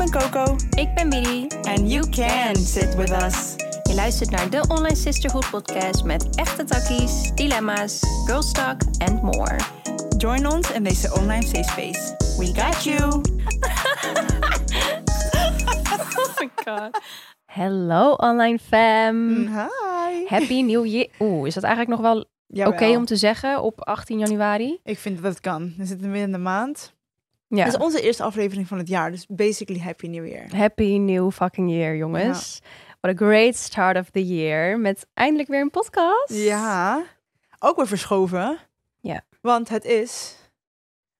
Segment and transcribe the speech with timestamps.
[0.00, 0.56] ben Coco.
[0.70, 1.46] Ik ben Miri.
[1.62, 3.54] And you can sit with us.
[3.82, 9.56] Je luistert naar de Online Sisterhood podcast met echte takkies, dilemma's, girl talk and more.
[10.16, 12.16] Join ons in deze online safe space.
[12.38, 13.02] We got you.
[16.18, 17.00] oh my god.
[17.44, 19.46] Hello online fam.
[19.46, 20.26] Hi.
[20.26, 21.08] Happy New Year.
[21.18, 22.26] Oeh, is dat eigenlijk nog wel
[22.66, 24.78] oké om te zeggen op 18 januari?
[24.84, 25.74] Ik vind dat het kan.
[25.76, 26.98] We zitten midden in de maand.
[27.56, 27.64] Ja.
[27.64, 30.56] Het is onze eerste aflevering van het jaar, dus basically Happy New Year.
[30.56, 32.60] Happy New fucking Year, jongens.
[33.00, 34.78] What a great start of the year.
[34.78, 36.32] Met eindelijk weer een podcast.
[36.34, 37.02] Ja,
[37.58, 38.58] ook weer verschoven.
[39.00, 39.22] Ja.
[39.40, 40.36] Want het is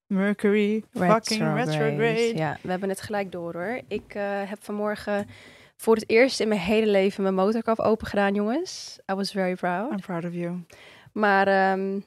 [0.07, 2.33] Mercury fucking retrograde.
[2.37, 3.81] Ja, we hebben het gelijk door hoor.
[3.89, 5.27] Ik uh, heb vanmorgen
[5.77, 8.99] voor het eerst in mijn hele leven mijn motorkap open gedaan, jongens.
[9.13, 9.93] I was very proud.
[9.93, 10.65] I'm proud of you.
[11.13, 12.05] Maar um,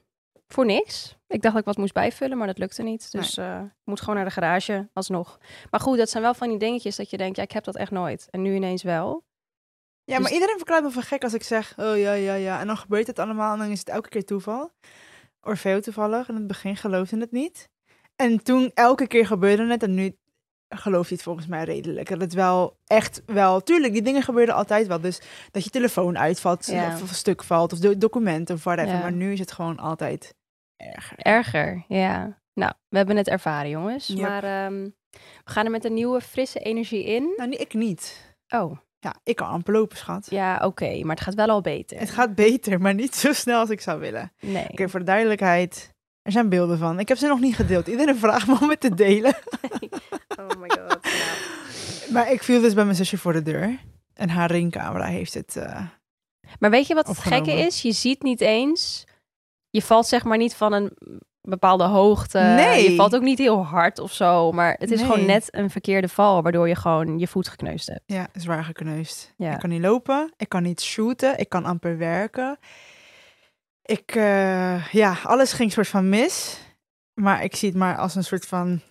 [0.47, 1.17] voor niks.
[1.33, 3.11] Ik dacht dat ik wat moest bijvullen, maar dat lukte niet.
[3.11, 3.47] Dus nee.
[3.47, 5.39] uh, ik moet gewoon naar de garage alsnog.
[5.71, 7.75] Maar goed, dat zijn wel van die dingetjes dat je denkt, ja, ik heb dat
[7.75, 8.27] echt nooit.
[8.29, 9.23] En nu ineens wel.
[10.03, 10.23] Ja, dus...
[10.23, 12.59] maar iedereen verklaart me van gek als ik zeg, oh ja, ja, ja.
[12.59, 14.71] En dan gebeurt het allemaal en dan is het elke keer toeval.
[15.41, 16.29] Orfeo toevallig.
[16.29, 17.69] In het begin geloofde het niet.
[18.15, 20.17] En toen elke keer gebeurde het en nu
[20.69, 22.09] gelooft hij het volgens mij redelijk.
[22.09, 25.01] Dat het wel echt wel, tuurlijk, die dingen gebeuren altijd wel.
[25.01, 26.93] Dus dat je telefoon uitvalt ja.
[26.93, 28.93] of een stuk valt of documenten of whatever.
[28.93, 28.99] Ja.
[28.99, 30.35] Maar nu is het gewoon altijd
[30.77, 31.17] erger.
[31.17, 32.41] Erger, ja.
[32.53, 34.07] Nou, we hebben het ervaren, jongens.
[34.07, 34.19] Yep.
[34.19, 37.33] Maar um, we gaan er met een nieuwe, frisse energie in.
[37.37, 38.35] Nou, ik niet.
[38.49, 38.77] Oh.
[38.99, 40.27] Ja, ik kan amper lopen, schat.
[40.29, 41.99] Ja, oké, okay, maar het gaat wel al beter.
[41.99, 44.31] Het gaat beter, maar niet zo snel als ik zou willen.
[44.39, 44.63] Nee.
[44.63, 45.93] Oké, okay, voor de duidelijkheid.
[46.21, 46.99] Er zijn beelden van.
[46.99, 47.87] Ik heb ze nog niet gedeeld.
[47.87, 49.35] Iedereen vraagt me om het te delen.
[50.39, 50.99] oh my god.
[52.11, 53.79] Maar ik viel dus bij mijn zusje voor de deur.
[54.13, 55.55] En haar ringcamera heeft het.
[55.55, 55.87] Uh,
[56.59, 57.81] maar weet je wat het gekke is?
[57.81, 59.05] Je ziet niet eens.
[59.73, 60.97] Je valt zeg maar niet van een
[61.41, 62.39] bepaalde hoogte.
[62.39, 62.89] Nee.
[62.89, 64.51] Je valt ook niet heel hard of zo.
[64.51, 65.09] Maar het is nee.
[65.09, 66.41] gewoon net een verkeerde val.
[66.43, 68.03] Waardoor je gewoon je voet gekneusd hebt.
[68.05, 69.33] Ja, zwaar gekneusd.
[69.37, 69.53] Ja.
[69.53, 70.33] Ik kan niet lopen.
[70.37, 71.37] Ik kan niet shooten.
[71.37, 72.57] Ik kan amper werken.
[73.81, 76.59] Ik, uh, ja, alles ging soort van mis.
[77.13, 78.81] Maar ik zie het maar als een soort van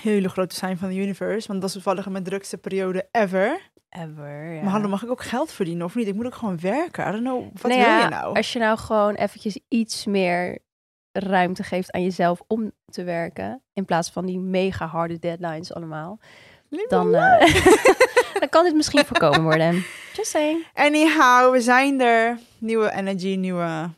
[0.00, 1.48] hele grote zijn van de universe.
[1.48, 3.70] Want dat is toevallig mijn drukste periode ever.
[3.88, 4.62] Ever, ja.
[4.62, 6.06] Maar hallo, mag ik ook geld verdienen of niet?
[6.06, 7.08] Ik moet ook gewoon werken.
[7.08, 8.36] I don't know, wat nou wil je nou?
[8.36, 10.58] Als je nou gewoon eventjes iets meer
[11.12, 13.62] ruimte geeft aan jezelf om te werken.
[13.72, 16.20] In plaats van die mega harde deadlines allemaal.
[16.88, 17.40] Dan, uh,
[18.40, 19.84] dan kan dit misschien voorkomen worden.
[20.16, 20.66] Just saying.
[20.74, 22.38] Anyhow, we zijn er.
[22.58, 23.90] Nieuwe energy, nieuwe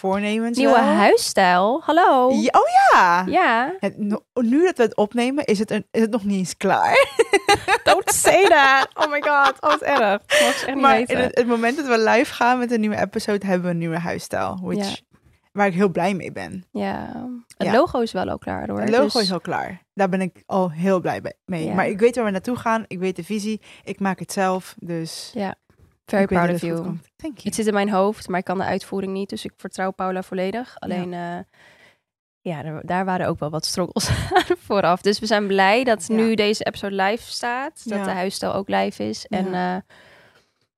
[0.00, 0.58] voornemens.
[0.58, 0.82] Nieuwe wel.
[0.82, 1.82] huisstijl.
[1.84, 2.30] Hallo.
[2.32, 3.24] Ja, oh ja.
[3.26, 3.74] Ja.
[3.78, 3.98] Het,
[4.32, 6.94] nu dat we het opnemen, is het, een, is het nog niet eens klaar.
[7.84, 8.88] Don't say that.
[8.94, 9.52] Oh my god.
[9.60, 10.22] Oh, wat erg.
[10.26, 11.14] Echt niet maar weten.
[11.16, 13.78] in het, het, moment dat we live gaan met een nieuwe episode, hebben we een
[13.78, 14.58] nieuwe huisstijl.
[14.62, 14.96] Which, Ja.
[15.52, 16.64] Waar ik heel blij mee ben.
[16.72, 17.26] Ja.
[17.56, 17.72] Het Ja.
[17.72, 18.80] logo is wel ook klaar hoor.
[18.80, 19.82] Het logo Dus- is al klaar.
[19.94, 21.64] Daar ben ik al heel blij mee.
[21.64, 21.74] Ja.
[21.74, 22.84] Maar ik weet waar we naartoe gaan.
[22.86, 23.60] Ik weet de visie.
[23.84, 24.74] Ik maak het zelf.
[24.78, 25.54] Dus Ja.
[26.10, 26.82] Very proud of you.
[27.16, 27.32] you.
[27.42, 29.28] Het zit in mijn hoofd, maar ik kan de uitvoering niet.
[29.28, 30.78] Dus ik vertrouw Paula volledig.
[30.78, 31.44] Alleen, ja,
[32.40, 34.10] ja er- daar waren ook wel wat struggles
[34.66, 35.00] vooraf.
[35.00, 36.14] Dus we zijn blij dat Ja.
[36.14, 37.88] nu deze episode live staat.
[37.88, 38.04] Dat Ja.
[38.04, 39.26] de huisstijl ook live is.
[39.26, 39.84] En ja,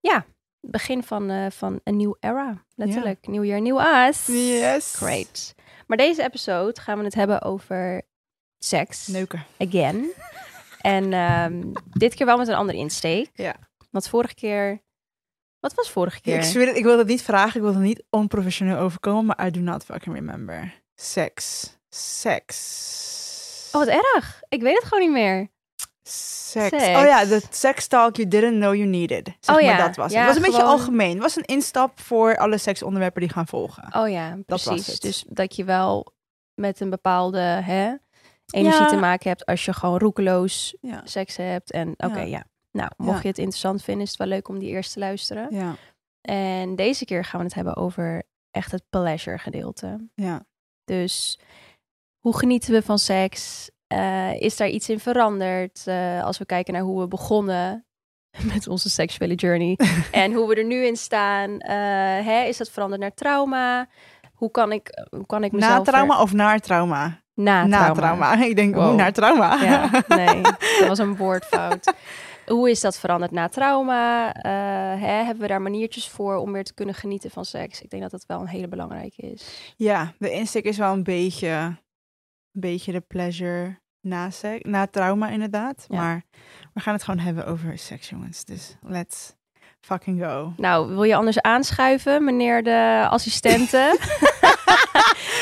[0.01, 0.25] ja
[0.61, 2.65] begin van, eh, van een nieuw era.
[2.75, 3.27] Letterlijk.
[3.27, 4.27] Nieuw jaar, nieuw us.
[4.27, 4.95] Yes.
[4.97, 5.55] Great.
[5.87, 8.03] Maar deze episode gaan we het hebben over
[8.59, 9.07] seks.
[9.07, 9.45] Neuken.
[9.59, 10.11] Again.
[10.81, 13.31] en ehm, dit keer wel met een andere insteek.
[13.35, 13.55] Ja.
[13.91, 14.83] Want vorige keer...
[15.63, 16.35] Wat was vorige keer?
[16.37, 17.57] Ik zweer het, ik wil het niet vragen.
[17.57, 19.25] Ik wil het niet onprofessioneel overkomen.
[19.27, 20.75] Maar I do not fucking remember.
[20.95, 21.77] Seks.
[21.89, 23.69] Seks.
[23.73, 24.43] Oh, wat erg.
[24.49, 25.49] Ik weet het gewoon niet meer.
[26.03, 26.69] Seks.
[26.69, 26.87] Seks.
[26.99, 29.27] Oh ja, de sex talk you didn't know you needed.
[29.41, 29.87] Zeg Oh maar, ja.
[29.87, 30.15] dat was het.
[30.15, 31.11] Ja, was een beetje algemeen.
[31.13, 33.95] Het was een instap voor alle seksonderwerpen die gaan volgen.
[33.97, 34.87] Oh ja, was precies.
[34.87, 35.01] het.
[35.01, 36.13] Dus dat je wel
[36.55, 37.95] met een bepaalde hè,
[38.51, 38.87] energie Ja.
[38.89, 41.71] te maken hebt als je gewoon roekeloos seks hebt.
[41.71, 42.45] En oké, ja.
[42.73, 43.23] Nou, mocht Ja.
[43.23, 45.47] je het interessant vinden, is het wel leuk om die eerst te luisteren.
[45.51, 45.75] Ja.
[46.21, 50.09] En deze keer gaan we het hebben over echt het pleasure gedeelte.
[50.15, 50.45] Ja.
[50.85, 51.39] Dus
[52.19, 53.71] hoe genieten we van seks?
[53.87, 55.87] Eh, is daar iets in veranderd?
[55.87, 57.87] Eh, als we kijken naar hoe we begonnen
[58.53, 59.79] met onze seksuele journey.
[60.13, 61.59] en hoe we er nu in staan.
[61.61, 61.77] Eh,
[62.27, 63.89] hè, is dat veranderd naar trauma?
[64.33, 65.73] Hoe kan ik, hoe kan ik mezelf...
[65.87, 67.21] Na trauma er- of naar trauma?
[67.35, 67.95] Na Na trauma.
[67.95, 68.35] trauma.
[68.49, 68.89] Ik denk, Wow.
[68.89, 69.63] oh, naar trauma.
[69.63, 71.93] Ja, nee, dat was een woordfout.
[72.47, 74.33] Hoe is dat veranderd na trauma?
[74.35, 77.83] Eh, hè, hebben we daar maniertjes voor om weer te kunnen genieten van seks?
[77.83, 79.73] Ik denk dat dat wel een hele belangrijke is.
[79.77, 81.77] Ja, de insteek is wel een beetje, een
[82.61, 85.85] beetje de pleasure na, seks, na trauma inderdaad.
[85.89, 85.97] Ja.
[85.97, 86.23] Maar
[86.75, 88.45] we gaan het gewoon hebben over seks, jongens.
[88.45, 89.35] Dus let's
[89.81, 90.53] fucking go.
[90.57, 93.99] Nou, wil je anders aanschuiven, meneer de assistente?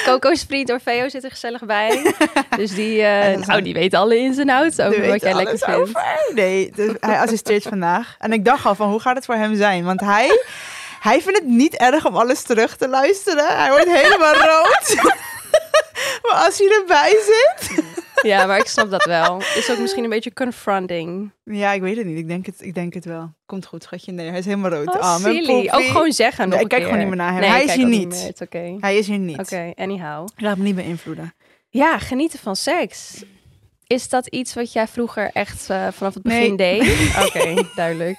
[0.10, 2.14] Coco's vriend Orfeo zit er gezellig bij.
[2.56, 5.80] Dus die, nou, een- die weet alle ins en outs over wat jij lekker vindt.
[5.80, 6.02] over.
[6.34, 8.14] Nee, dus hij assisteert vandaag.
[8.18, 9.84] En ik dacht al van, hoe gaat het voor hem zijn?
[9.84, 10.40] Want hij,
[11.00, 13.46] hij vindt het niet erg om alles terug te luisteren.
[13.58, 14.94] Hij wordt helemaal rood.
[16.22, 17.82] maar als hij erbij zit...
[18.22, 19.36] Ja, maar ik snap dat wel.
[19.40, 21.30] Is ook misschien een beetje confronting.
[21.44, 22.18] Ja, ik weet het niet.
[22.18, 23.32] Ik denk het, ik denk het wel.
[23.46, 24.12] Komt goed, schatje.
[24.12, 24.86] Nee, hij is helemaal rood.
[24.88, 25.68] Oh, Ah, mijn silly.
[25.72, 26.90] Ook gewoon zeggen Nee, ik kijk keer.
[26.90, 27.40] gewoon niet meer naar hem.
[27.40, 28.32] Nee, Hij is hier niet.
[28.42, 29.38] Oké, Hij is hier niet.
[29.38, 30.28] Oké, anyhow.
[30.36, 31.34] Laat me niet beïnvloeden.
[31.68, 33.24] Ja, genieten van seks.
[33.86, 36.40] Is dat iets wat jij vroeger echt eh, vanaf het Nee.
[36.40, 37.10] begin deed?
[37.26, 38.18] Oké, duidelijk.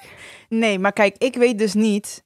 [0.50, 2.24] Nee, maar kijk, ik weet dus niet.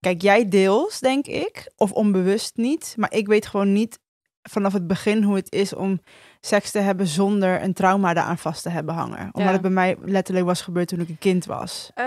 [0.00, 2.94] Kijk, jij deels, denk ik, of onbewust niet.
[2.96, 3.98] Maar ik weet gewoon niet
[4.42, 6.00] vanaf het begin hoe het is om
[6.40, 9.18] seks te hebben zonder een trauma daaraan vast te hebben hangen.
[9.24, 9.52] Omdat Ja.
[9.52, 11.90] het bij mij letterlijk was gebeurd toen ik een kind was.
[11.94, 12.04] Eh,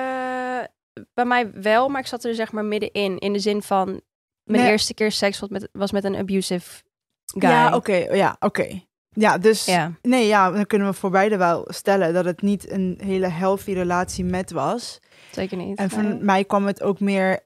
[1.13, 3.17] bij mij wel, maar ik zat er zeg maar middenin.
[3.17, 4.01] In de zin van,
[4.43, 4.71] mijn Nee.
[4.71, 6.81] eerste keer seks was met, was met een abusive
[7.25, 7.49] guy.
[7.49, 7.95] Ja, oké.
[7.95, 8.81] ja, oké.
[9.15, 12.71] Ja, dus Ja, nee, ja, dan kunnen we voor beide wel stellen dat het niet
[12.71, 14.99] een hele healthy relatie met was.
[15.31, 15.77] zeker niet.
[15.77, 17.39] En van mij kwam het ook meer.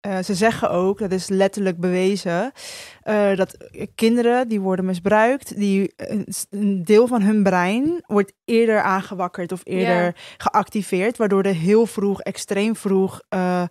[0.00, 2.52] Eh, ze zeggen ook, dat is letterlijk bewezen,
[3.02, 3.56] eh, dat
[3.94, 10.14] kinderen die worden misbruikt, die een, deel van hun brein wordt eerder aangewakkerd of eerder
[10.36, 13.62] geactiveerd, waardoor er heel vroeg, extreem vroeg, eh,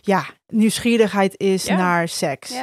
[0.00, 2.54] ja, nieuwsgierigheid is naar seks.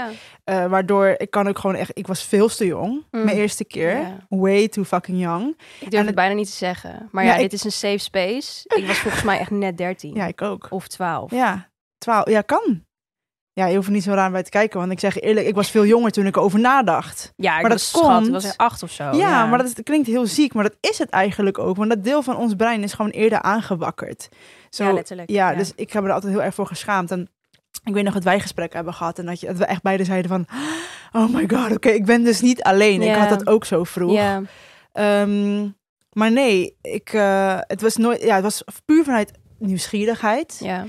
[0.43, 3.23] Waardoor ik kan ook gewoon echt, ik was veel te jong, Mm.
[3.23, 5.49] mijn eerste keer, way too fucking young.
[5.79, 7.07] ik durf En het bijna niet te zeggen.
[7.11, 8.63] Maar Ja, ja, ik- dit is een safe space.
[8.75, 10.15] Ik was volgens mij echt net 13.
[10.15, 10.67] Ja, ik ook.
[10.69, 11.31] Of 12.
[11.31, 12.29] Ja, twaalf.
[12.29, 12.87] Ja, kan.
[13.59, 14.79] Ja, je hoeft er niet zo raar bij te kijken.
[14.79, 17.33] Want ik zeg eerlijk, ik was veel jonger toen ik erover nadacht.
[17.35, 18.13] Ja, ik Maar was dat schat.
[18.15, 19.11] komt- Ik was acht of zo.
[19.11, 20.53] ja, maar dat is- klinkt heel ziek.
[20.53, 21.75] Maar dat is het eigenlijk ook.
[21.77, 24.29] Want dat deel van ons brein is gewoon eerder aangewakkerd.
[24.69, 25.57] Zo, Ja, letterlijk, Ja, ja.
[25.57, 27.11] dus ik heb er altijd heel erg voor geschaamd.
[27.11, 27.29] En
[27.83, 29.19] ik weet nog dat wij gesprekken hebben gehad.
[29.19, 30.45] En dat, je, dat we echt beide zeiden van...
[31.11, 33.01] Oh my god, oké, ik ben dus niet alleen.
[33.01, 34.11] Ik had dat ook zo vroeg.
[34.11, 34.41] Ja,
[34.91, 35.67] Ehm,
[36.13, 38.21] maar nee, ik, eh, het was nooit...
[38.21, 40.57] Ja, het was puur vanuit nieuwsgierigheid.
[40.63, 40.85] ja.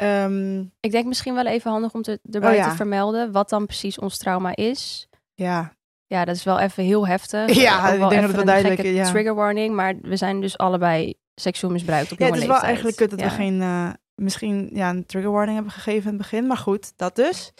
[0.00, 2.70] Ehm, Ik denk misschien wel even handig om te, erbij Oh, ja.
[2.70, 5.08] te vermelden wat dan precies ons trauma is.
[5.34, 5.72] ja,
[6.06, 7.54] Ja, dat is wel even heel heftig.
[7.60, 9.10] Ja, ik denk dat het duidelijk is, ja.
[9.10, 12.60] Trigger warning, maar we zijn dus allebei seksueel misbruikt op Ja, jonge het is wel
[12.60, 12.74] leeftijd.
[12.76, 13.36] eigenlijk kut dat Ja.
[13.36, 16.46] we geen, eh, misschien ja, een trigger warning hebben gegeven in het begin.
[16.46, 17.52] Maar goed, dat dus.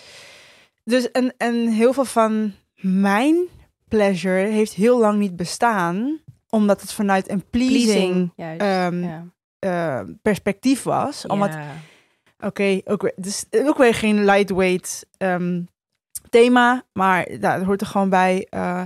[0.84, 3.36] Dus en, en heel veel van mijn
[3.88, 6.20] pleasure heeft heel lang niet bestaan.
[6.48, 9.24] Omdat het vanuit een pleasing, ehm, ja.
[9.58, 11.26] eh, perspectief was.
[11.26, 11.50] Omdat,
[12.40, 15.62] Oké, ook, weer, dus ook weer geen lightweight ehm,
[16.28, 16.84] thema.
[16.92, 18.46] Maar het hoort er gewoon bij.
[18.50, 18.82] eh,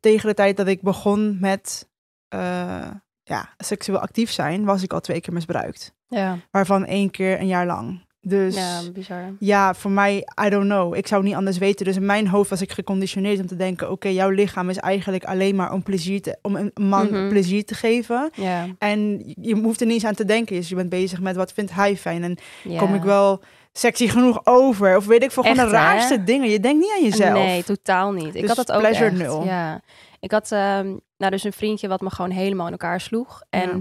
[0.00, 1.88] tegen de tijd dat ik begon met
[2.28, 2.90] eh,
[3.22, 5.94] ja, seksueel actief zijn, was ik al twee keer misbruikt.
[6.08, 6.38] Ja.
[6.50, 8.05] Waarvan één keer een jaar lang.
[8.28, 9.74] Dus ja, ja, bizar.
[9.74, 10.94] voor mij, I don't know.
[10.96, 11.84] Ik zou niet anders weten.
[11.84, 13.90] Dus in mijn hoofd was ik geconditioneerd om te denken...
[13.90, 17.28] oké, jouw lichaam is eigenlijk alleen maar om, plezier te, om een man Mhm.
[17.28, 18.30] plezier te geven.
[18.34, 18.66] Ja.
[18.78, 20.56] En je hoeft er niet eens aan te denken.
[20.56, 22.22] Dus je bent bezig met wat vindt hij fijn.
[22.22, 22.78] En ja.
[22.78, 23.42] kom ik wel
[23.72, 24.96] sexy genoeg over?
[24.96, 25.70] Of weet ik veel, gewoon de hè?
[25.70, 26.48] raarste dingen.
[26.50, 27.32] Je denkt niet aan jezelf.
[27.44, 28.34] Nee, totaal niet.
[28.34, 29.16] Ik Dus had dat ook pleasure echt.
[29.18, 29.44] nul.
[29.44, 29.80] Ja.
[30.20, 30.86] Ik had ehm,
[31.18, 33.42] nou dus een vriendje wat me gewoon helemaal in elkaar sloeg.
[33.50, 33.80] En Ja.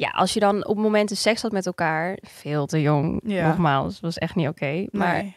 [0.00, 3.48] Ja, als je dan op momenten seks had met elkaar, veel te jong, Ja.
[3.48, 4.86] nogmaals, was echt niet oké.
[4.90, 5.36] Maar Nee.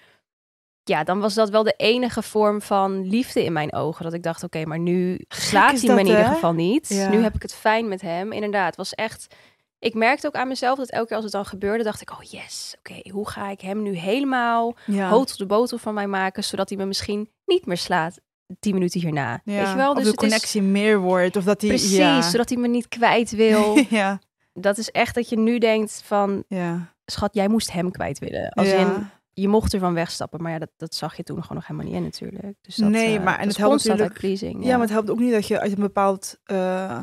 [0.84, 4.04] ja, dan was dat wel de enige vorm van liefde in mijn ogen.
[4.04, 6.88] Dat ik dacht, oké, maar nu slaat hij me in ieder geval niet.
[6.90, 7.10] Ja.
[7.10, 8.32] Nu heb ik het fijn met hem.
[8.32, 9.36] Inderdaad, het was echt...
[9.80, 12.22] Ik merkte ook aan mezelf dat elke keer als het dan gebeurde, dacht ik, oh
[12.22, 15.24] yes, oké, hoe ga ik hem nu helemaal Ja.
[15.38, 18.20] de botel van mij maken, zodat hij me misschien niet meer slaat
[18.60, 19.42] tien minuten hierna.
[19.44, 19.58] Ja.
[19.60, 19.94] Weet je wel?
[19.94, 21.36] Dus de is connectie meer wordt.
[21.36, 21.70] Of dat die...
[21.70, 22.22] precies, ja.
[22.22, 23.78] zodat hij me niet kwijt wil.
[23.90, 24.20] ja.
[24.54, 26.94] Dat is echt dat je nu denkt van, Ja.
[27.06, 28.50] schat, jij moest hem kwijt willen.
[28.50, 28.78] Als ja.
[28.78, 31.88] in, je mocht ervan wegstappen, maar ja, dat, dat zag je toen gewoon nog helemaal
[31.88, 32.56] niet in natuurlijk.
[32.62, 34.64] Dus dat, Nee, eh, maar- en het helpt natuurlijk- pleasing.
[34.66, 34.72] Ja.
[34.72, 37.00] maar het helpt ook niet dat je uit een bepaald eh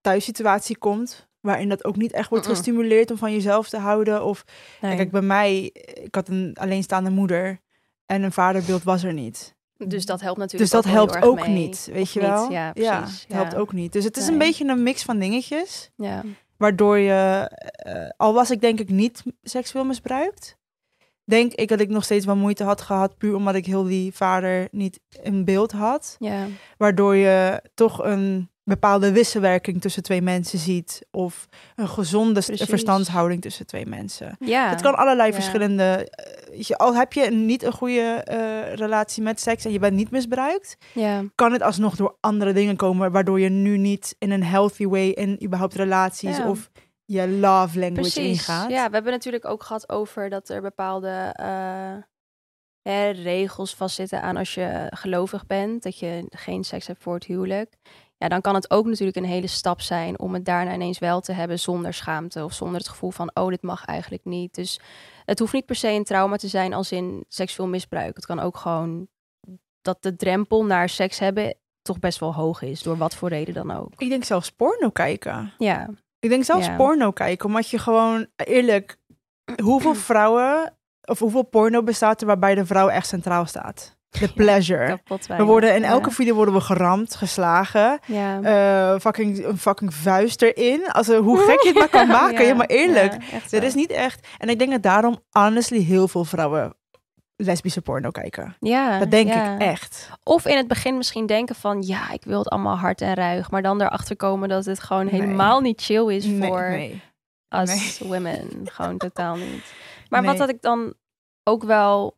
[0.00, 1.28] thuissituatie komt.
[1.40, 4.24] Waarin dat ook niet echt wordt gestimuleerd om van jezelf te houden.
[4.24, 4.44] Of
[4.80, 4.96] Nee.
[4.96, 5.62] kijk, bij mij,
[6.02, 7.60] ik had een alleenstaande moeder.
[8.06, 9.54] En een vaderbeeld was er niet.
[9.76, 11.54] dus dat helpt natuurlijk Dus dat ook helpt ook mee.
[11.66, 12.28] niet, weet Of je niet?
[12.28, 12.50] wel?
[12.50, 13.22] Ja, precies.
[13.22, 13.92] het helpt ook niet.
[13.92, 15.90] Dus het is een beetje een mix van dingetjes.
[15.96, 16.22] Ja.
[16.56, 20.58] Waardoor je, eh, al was ik denk ik niet seksueel misbruikt,
[21.24, 24.14] denk ik dat ik nog steeds wel moeite had gehad, puur omdat ik heel die
[24.14, 26.16] vader niet in beeld had.
[26.18, 26.46] Ja.
[26.78, 31.06] Waardoor je toch een bepaalde wisselwerking tussen twee mensen ziet.
[31.10, 32.62] Of een gezonde Precies.
[32.68, 34.36] verstandshouding tussen twee mensen.
[34.40, 34.68] ja.
[34.68, 35.34] Het kan allerlei Ja.
[35.34, 35.82] verschillende.
[36.10, 39.96] eh, je, al heb je niet een goede eh, relatie met seks en je bent
[39.96, 41.22] niet misbruikt, Ja.
[41.34, 45.08] kan het alsnog door andere dingen komen, waardoor je nu niet in een healthy way
[45.08, 46.48] in überhaupt relaties Ja.
[46.48, 46.70] of
[47.04, 48.16] je love language Precies.
[48.48, 48.70] ingaat.
[48.70, 51.96] Ja, we hebben natuurlijk ook gehad over dat er bepaalde eh,
[52.82, 57.24] hè, regels vastzitten aan als je gelovig bent, dat je geen seks hebt voor het
[57.24, 57.74] huwelijk.
[58.16, 61.20] Ja, dan kan het ook natuurlijk een hele stap zijn om het daarna ineens wel
[61.20, 64.54] te hebben zonder schaamte of zonder het gevoel van, oh, dit mag eigenlijk niet.
[64.54, 64.80] Dus
[65.24, 68.16] het hoeft niet per se een trauma te zijn als in seksueel misbruik.
[68.16, 69.08] Het kan ook gewoon
[69.82, 73.54] dat de drempel naar seks hebben toch best wel hoog is, door wat voor reden
[73.54, 73.92] dan ook.
[73.96, 75.52] Ik denk zelfs porno kijken.
[75.58, 76.76] Ja, Ik denk zelfs Ja.
[76.76, 78.96] porno kijken, omdat je gewoon, eerlijk,
[79.62, 83.96] hoeveel vrouwen, of hoeveel porno bestaat er waarbij de vrouw echt centraal staat?
[84.18, 85.00] De pleasure.
[85.36, 85.88] we worden in Ja.
[85.88, 88.40] elke video worden we geramd, geslagen, Ja.
[88.42, 90.86] eh, fucking, een fucking vuist erin.
[90.92, 93.12] Als, er- hoe gek je het maar kan maken, ja, maar eerlijk.
[93.14, 93.56] Er zo.
[93.56, 96.74] is niet echt, en ik denk dat daarom honestly heel veel vrouwen
[97.36, 98.56] lesbische porno kijken.
[98.60, 100.10] Ja, Dat denk ik echt.
[100.22, 103.50] Of in het begin misschien denken van, ja, ik wil het allemaal hard en ruig.
[103.50, 105.20] Maar dan erachter komen dat het gewoon Nee.
[105.20, 107.02] helemaal niet chill is Nee, voor nee.
[107.50, 108.48] us women.
[108.64, 109.72] Gewoon totaal niet.
[110.08, 110.94] Maar wat had ik dan
[111.44, 112.16] ook wel,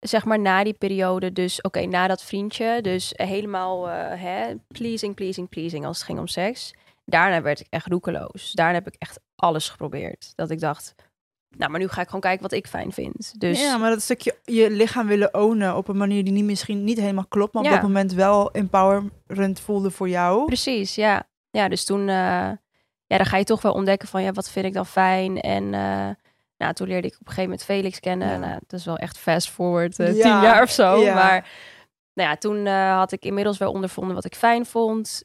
[0.00, 5.14] zeg maar na die periode, dus oké, na dat vriendje, dus helemaal eh, hè, pleasing,
[5.14, 6.74] pleasing, pleasing als het ging om seks.
[7.04, 8.52] Daarna werd ik echt roekeloos.
[8.52, 10.32] Daarna heb ik echt alles geprobeerd.
[10.34, 10.94] Dat ik dacht,
[11.56, 13.40] nou, maar nu ga ik gewoon kijken wat ik fijn vind.
[13.40, 16.84] Dus Ja, maar dat stukje je lichaam willen ownen op een manier die niet, misschien
[16.84, 17.74] niet helemaal klopt, maar op Ja.
[17.74, 20.44] dat moment wel empowerend voelde voor jou.
[20.44, 21.28] Precies, ja.
[21.50, 22.50] Ja, dus toen, eh,
[23.06, 25.40] ja, dan ga je toch wel ontdekken van, ja, wat vind ik dan fijn?
[25.40, 26.08] En eh,
[26.56, 28.28] nou, toen leerde ik op een gegeven moment Felix kennen.
[28.28, 28.36] Ja.
[28.38, 30.96] Nou, dat is wel echt fast forward, eh, Ja, tien jaar of zo.
[31.00, 31.14] ja.
[31.14, 31.48] Maar
[32.14, 35.22] nou ja, toen eh, had ik inmiddels wel ondervonden wat ik fijn vond.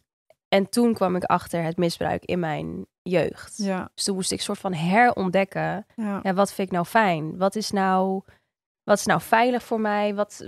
[0.47, 3.65] En toen kwam ik achter het misbruik in mijn jeugd.
[3.93, 6.33] Dus toen moest ik soort van herontdekken, ja.
[6.33, 7.37] wat vind ik nou fijn?
[7.37, 8.21] Wat is nou,
[8.83, 10.15] wat is nou veilig voor mij?
[10.15, 10.45] Wat,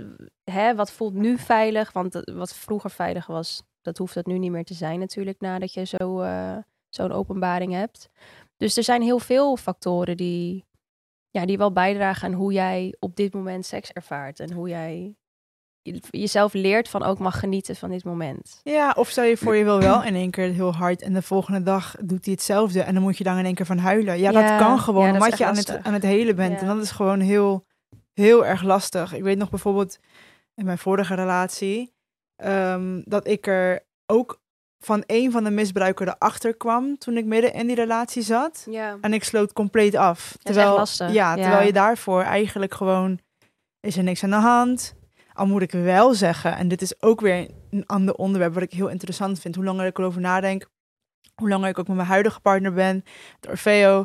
[0.50, 1.92] hè, wat voelt nu veilig?
[1.92, 5.40] Want dat- wat vroeger veilig was, dat hoeft het nu niet meer te zijn natuurlijk,
[5.40, 6.56] nadat je zo, eh,
[6.88, 8.08] zo'n openbaring hebt.
[8.56, 10.64] Dus er zijn heel veel factoren die,
[11.34, 14.40] ja, die wel bijdragen aan hoe jij op dit moment seks ervaart.
[14.40, 15.14] En hoe jij
[15.82, 18.60] je- jezelf leert van ook mag genieten van dit moment.
[18.62, 21.22] Ja, of stel je voor je wil wel in één keer heel hard en de
[21.22, 24.18] volgende dag doet hij hetzelfde en dan moet je dan in één keer van huilen.
[24.18, 26.52] Ja, Ja, dat kan gewoon, ja, omdat echt je aan het, aan het helen bent.
[26.52, 26.58] Ja.
[26.60, 27.66] En dat is gewoon heel,
[28.12, 29.12] heel erg lastig.
[29.14, 29.98] Ik weet nog bijvoorbeeld
[30.54, 31.94] in mijn vorige relatie
[32.36, 34.42] ehm, dat ik er ook
[34.84, 38.66] van een van de misbruikers erachter kwam toen ik midden in die relatie zat.
[38.70, 38.96] Ja.
[39.00, 40.36] En ik sloot compleet af.
[40.42, 41.12] Terwijl, lastig.
[41.12, 41.42] Ja, Ja.
[41.42, 43.18] terwijl je daarvoor eigenlijk gewoon
[43.80, 44.94] is er niks aan de hand.
[45.32, 48.72] Al moet ik wel zeggen, en dit is ook weer een ander onderwerp wat ik
[48.72, 49.54] heel interessant vind.
[49.54, 50.66] Hoe langer ik erover nadenk,
[51.34, 53.04] hoe langer ik ook met mijn huidige partner ben,
[53.40, 54.04] de Orfeo,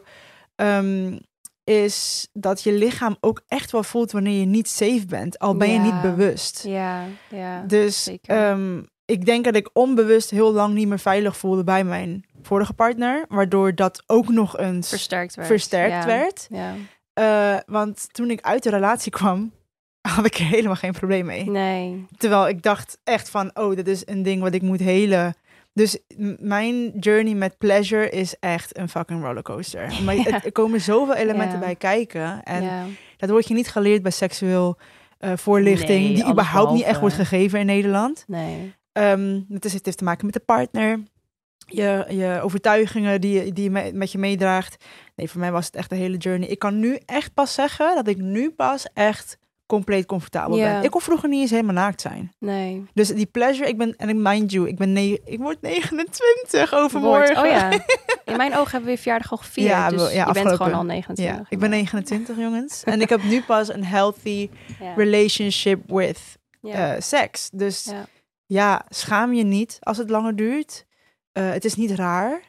[0.55, 1.17] ehm,
[1.63, 5.39] is dat je lichaam ook echt wel voelt wanneer je niet safe bent.
[5.39, 5.81] Al ben je Ja.
[5.83, 6.63] niet bewust.
[6.67, 7.61] Ja, ja.
[7.67, 8.35] Dus zeker.
[8.37, 12.73] ehm, ik denk dat ik onbewust heel lang niet meer veilig voelde bij mijn vorige
[12.73, 13.25] partner.
[13.29, 15.47] Waardoor dat ook nog eens versterkt werd.
[15.47, 16.05] versterkt Ja.
[16.05, 16.47] werd.
[16.49, 16.73] Ja.
[17.13, 19.51] Eh, want toen ik uit de relatie kwam,
[20.15, 21.49] had ik er helemaal geen probleem mee.
[21.49, 22.05] Nee.
[22.17, 25.33] Terwijl ik dacht echt van, oh, dit is een ding wat ik moet helen.
[25.73, 25.99] Dus
[26.39, 29.93] mijn journey met pleasure is echt een fucking rollercoaster.
[30.05, 30.43] Maar Ja.
[30.43, 32.43] er komen zoveel elementen bij kijken.
[32.43, 34.77] En dat word je niet geleerd bij seksueel
[35.17, 38.23] eh, voorlichting, Nee, die überhaupt niet echt wordt gegeven in Nederland.
[38.27, 38.73] Nee.
[38.99, 40.99] Ehm, het, is, het heeft te maken met de partner,
[41.65, 44.83] je, je overtuigingen die, je- die je met je meedraagt.
[45.15, 46.47] Nee, voor mij was het echt een hele journey.
[46.49, 50.83] Ik kan nu echt pas zeggen dat ik nu pas echt compleet comfortabel ben.
[50.83, 52.31] Ik kon vroeger niet eens helemaal naakt zijn.
[52.39, 52.85] Nee.
[52.93, 56.73] Dus die pleasure, ik ben, en ik mind you, ik ben ne ik word 29
[56.73, 57.37] overmorgen.
[57.37, 57.71] Oh ja.
[58.25, 59.67] In mijn ogen hebben we je verjaardag al gevierd.
[59.67, 61.25] Ja, dus ja, je bent gewoon al 29.
[61.25, 62.83] Ja, ik ben 29 jongens.
[62.83, 64.49] En ik heb nu pas een healthy
[64.95, 66.19] relationship with
[66.61, 67.49] eh, seks.
[67.53, 68.05] Dus Ja.
[68.49, 70.85] Ja, schaam je niet als het langer duurt.
[71.31, 72.41] Eh, het is niet raar.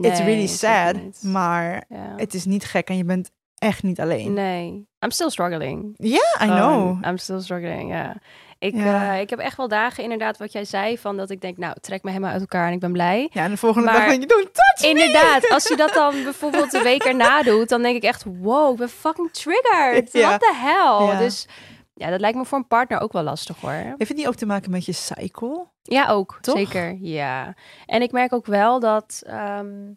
[0.00, 1.84] It's really sad, maar
[2.16, 4.32] het is niet gek en je bent echt niet alleen.
[4.32, 4.86] Nee.
[5.04, 5.94] I'm still struggling.
[5.96, 6.56] Ja, I Gewoon,
[7.00, 7.04] know.
[7.10, 8.16] I'm still struggling, ja.
[8.58, 9.14] Ik, Ja.
[9.14, 11.74] eh, ik heb echt wel dagen inderdaad wat jij zei van dat ik denk, nou,
[11.80, 13.28] trek me helemaal uit elkaar en ik ben blij.
[13.32, 16.70] Ja, en de volgende Maar- dag denk je, touch Inderdaad, als je dat dan bijvoorbeeld
[16.70, 20.12] de week erna doet, dan denk ik echt, wow, ik ben fucking triggered.
[20.12, 20.28] Ja.
[20.28, 21.06] What the hell?
[21.06, 21.18] Ja.
[21.18, 21.46] Dus
[21.94, 23.70] ja, dat lijkt me voor een partner ook wel lastig hoor.
[23.70, 25.66] Heeft het niet ook te maken met je cycle?
[25.82, 26.38] Ja, ook.
[26.40, 26.56] Toch?
[26.56, 26.96] Zeker.
[27.00, 27.54] Ja.
[27.86, 29.22] En ik merk ook wel dat.
[29.26, 29.90] ehm,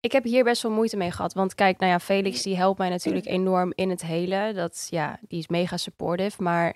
[0.00, 1.32] ik heb hier best wel moeite mee gehad.
[1.34, 4.52] Want kijk, nou ja, Felix die helpt mij natuurlijk enorm in het hele.
[4.54, 6.42] Dat ja, die is mega supportive.
[6.42, 6.74] Maar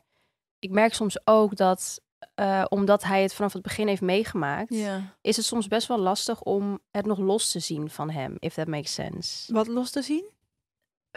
[0.58, 2.00] ik merk soms ook dat.
[2.34, 4.70] eh, omdat hij het vanaf het begin heeft meegemaakt,
[5.20, 8.54] is het soms best wel lastig om het nog los te zien van hem, if
[8.54, 9.52] that makes sense.
[9.52, 10.24] Wat los te zien?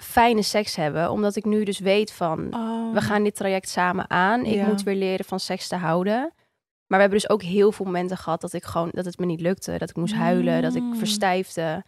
[0.02, 2.94] Fijne seks hebben, omdat ik nu dus weet van, Oh.
[2.94, 4.46] we gaan dit traject samen aan.
[4.46, 4.66] Ik Ja.
[4.68, 6.20] moet weer leren van seks te houden.
[6.88, 9.26] Maar we hebben dus ook heel veel momenten gehad dat ik gewoon dat het me
[9.26, 10.96] niet lukte, dat ik moest huilen, dat ik Mm.
[10.96, 11.84] verstijfde.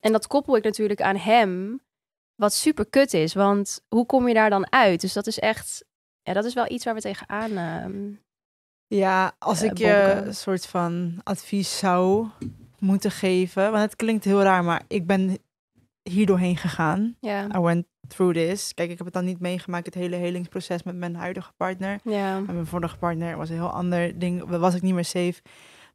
[0.00, 1.80] En dat koppel ik natuurlijk aan hem,
[2.34, 5.00] Wat super kut is, want hoe kom je daar dan uit?
[5.00, 5.84] Dus dat is echt,
[6.22, 7.50] ja, dat is wel iets waar we tegenaan.
[7.56, 8.12] ehm
[8.86, 12.26] Ja, als Eh, ik je een soort van advies zou
[12.78, 15.38] moeten geven, want het klinkt heel raar, maar ik ben
[16.02, 17.16] hier doorheen gegaan.
[17.20, 18.74] ja, I went through this.
[18.74, 22.00] Kijk, ik heb het dan niet meegemaakt, het hele helingsproces met mijn huidige partner.
[22.04, 25.34] ja, Met mijn vorige partner was een heel ander ding, was ik niet meer safe.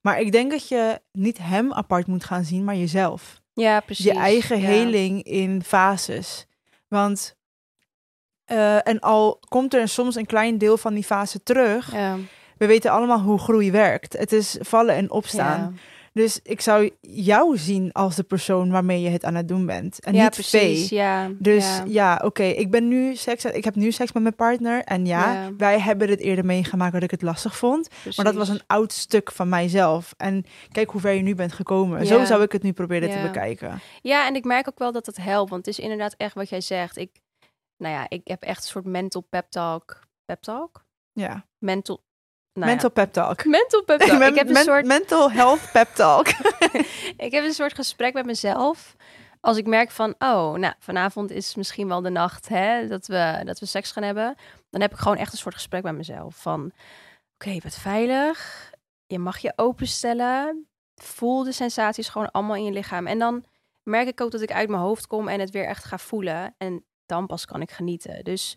[0.01, 3.41] Maar ik denk dat je niet hem apart moet gaan zien, maar jezelf.
[3.53, 4.05] ja, precies.
[4.05, 6.45] je eigen heling in fases.
[6.87, 7.35] Want,
[8.45, 12.17] eh, en al komt er soms een klein deel van die fase terug, Ja,
[12.57, 14.17] we weten allemaal hoe groei werkt.
[14.17, 15.77] Het is vallen en opstaan.
[16.17, 19.99] Dus ik zou jou zien als de persoon waarmee je het aan het doen bent.
[19.99, 20.89] En ja niet precies.
[20.89, 21.83] Ja, Dus ja.
[21.87, 24.83] ja, oké, ik ben nu seks, ik heb nu seks met mijn partner.
[24.83, 25.55] En ja, Ja.
[25.57, 27.89] wij hebben het eerder meegemaakt dat ik het lastig vond.
[28.15, 30.13] Maar dat was een oud stuk van mijzelf.
[30.17, 32.05] En kijk hoe ver je nu bent gekomen.
[32.05, 33.79] Zo zou ik het nu proberen te bekijken.
[34.01, 35.49] Ja, en ik merk ook wel dat het helpt.
[35.49, 36.97] Want het is inderdaad echt wat jij zegt.
[36.97, 37.21] Ik,
[37.77, 39.99] nou ja, ik heb echt een soort mental pep talk.
[40.25, 40.85] Pep talk?
[41.13, 41.45] Ja.
[41.57, 42.05] Mental.
[42.57, 43.45] Nou mental pep talk.
[43.45, 44.19] Mental pep talk.
[44.19, 44.85] Men- ik heb een men- soort.
[44.85, 46.27] mental health pep talk.
[47.27, 48.95] ik heb een soort gesprek met mezelf.
[49.41, 53.41] Als ik merk van, oh, nou, vanavond is misschien wel de nacht hè, dat, we,
[53.45, 54.35] dat we seks gaan hebben.
[54.69, 56.35] Dan heb ik gewoon echt een soort gesprek met mezelf.
[56.35, 56.71] Van,
[57.33, 58.69] oké, bent veilig.
[59.07, 60.67] Je mag je openstellen.
[60.95, 63.07] Voel de sensaties gewoon allemaal in je lichaam.
[63.07, 63.45] En dan
[63.83, 66.55] merk ik ook dat ik uit mijn hoofd kom en het weer echt ga voelen.
[66.57, 68.23] En dan pas kan ik genieten.
[68.23, 68.55] Dus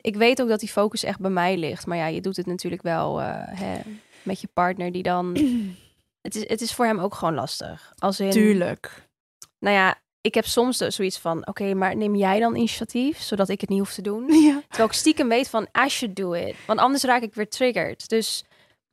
[0.00, 1.86] ik weet ook dat die focus echt bij mij ligt.
[1.86, 3.80] Maar ja, je doet het natuurlijk wel eh, hè,
[4.22, 5.36] met je partner die dan...
[6.20, 7.92] Het is, het is voor hem ook gewoon lastig.
[7.98, 9.08] Als in, Tuurlijk.
[9.58, 13.48] nou ja, ik heb soms dus zoiets van: oké, maar neem jij dan initiatief, zodat
[13.48, 14.26] ik het niet hoef te doen?
[14.44, 14.60] Ja.
[14.68, 16.54] Terwijl ik stiekem weet van: I should do it.
[16.66, 18.08] Want anders raak ik weer triggered.
[18.08, 18.44] Dus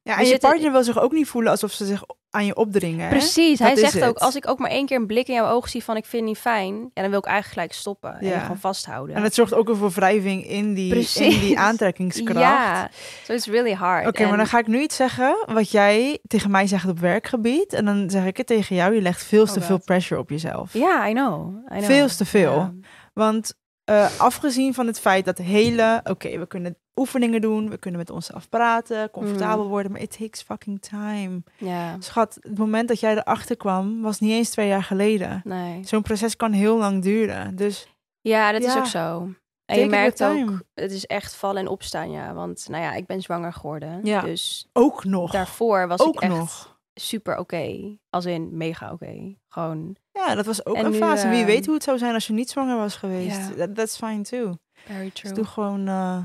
[0.02, 2.56] Ja, en je zitten- partner wil zich ook niet voelen alsof ze zich aan je
[2.56, 3.10] opdringen.
[3.10, 5.70] precies, hij zegt ook: als ik ook maar één keer een blik in jouw ogen
[5.70, 8.28] zie van: ik vind het niet fijn, ja, dan wil ik eigenlijk gelijk stoppen en
[8.28, 8.34] Ja.
[8.34, 9.16] je gewoon vasthouden.
[9.16, 12.40] En het zorgt ook voor wrijving in die, in die aantrekkingskracht.
[12.40, 12.90] Ja,
[13.24, 14.08] so it's really hard.
[14.08, 17.00] Oké, maar En- dan ga ik nu iets zeggen wat jij tegen mij zegt op
[17.00, 17.74] werkgebied.
[17.74, 18.94] En dan zeg ik het tegen jou.
[18.94, 19.86] Je legt veel te Oh veel God.
[19.86, 20.74] pressure op jezelf.
[20.74, 21.56] Ja, I know.
[21.66, 21.84] I know.
[21.84, 22.74] Veel te veel.
[23.14, 26.02] Want eh, afgezien van het feit dat hele...
[26.04, 27.70] Oké, we kunnen oefeningen doen.
[27.70, 29.10] We kunnen met onszelf praten.
[29.12, 29.70] Comfortabel Mm.
[29.70, 29.92] worden.
[29.92, 31.44] Maar it takes fucking time.
[31.58, 34.02] ja, Schat, het moment dat jij erachter kwam...
[34.02, 35.42] was niet eens twee jaar geleden.
[35.44, 35.84] nee.
[35.84, 37.56] Zo'n proces kan heel lang duren.
[37.56, 37.88] Dus
[38.22, 39.30] Ja, dat is ook zo.
[39.66, 42.34] En je merkt ook, het is echt vallen en opstaan, ja.
[42.34, 44.00] Want, nou ja, ik ben zwanger geworden.
[44.04, 44.22] Ja.
[44.22, 45.32] Dus ook nog.
[45.32, 46.80] daarvoor was ook ik echt nog.
[46.94, 47.98] super oké.
[48.10, 49.36] Als in mega oké.
[49.48, 51.28] Gewoon Ja, dat was ook En een nu, fase.
[51.30, 53.50] Wie eh, weet hoe het zou zijn als je niet zwanger was geweest.
[53.50, 53.56] Ja.
[53.56, 54.54] That, that's fine too.
[54.74, 55.34] very Dus true.
[55.34, 56.18] doe gewoon eh,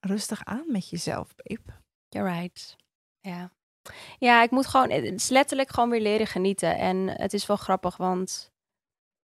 [0.00, 1.78] rustig aan met jezelf, babe.
[2.08, 2.76] You're right.
[3.20, 3.52] Ja.
[4.18, 6.78] Ja, ik moet gewoon, het is letterlijk gewoon weer leren genieten.
[6.78, 8.52] En het is wel grappig, want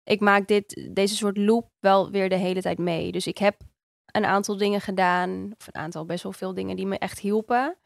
[0.03, 3.11] ik maak dit, deze soort loop wel weer de hele tijd mee.
[3.11, 3.61] Dus ik heb
[4.05, 7.77] een aantal dingen gedaan, of een aantal best wel veel dingen die me echt hielpen.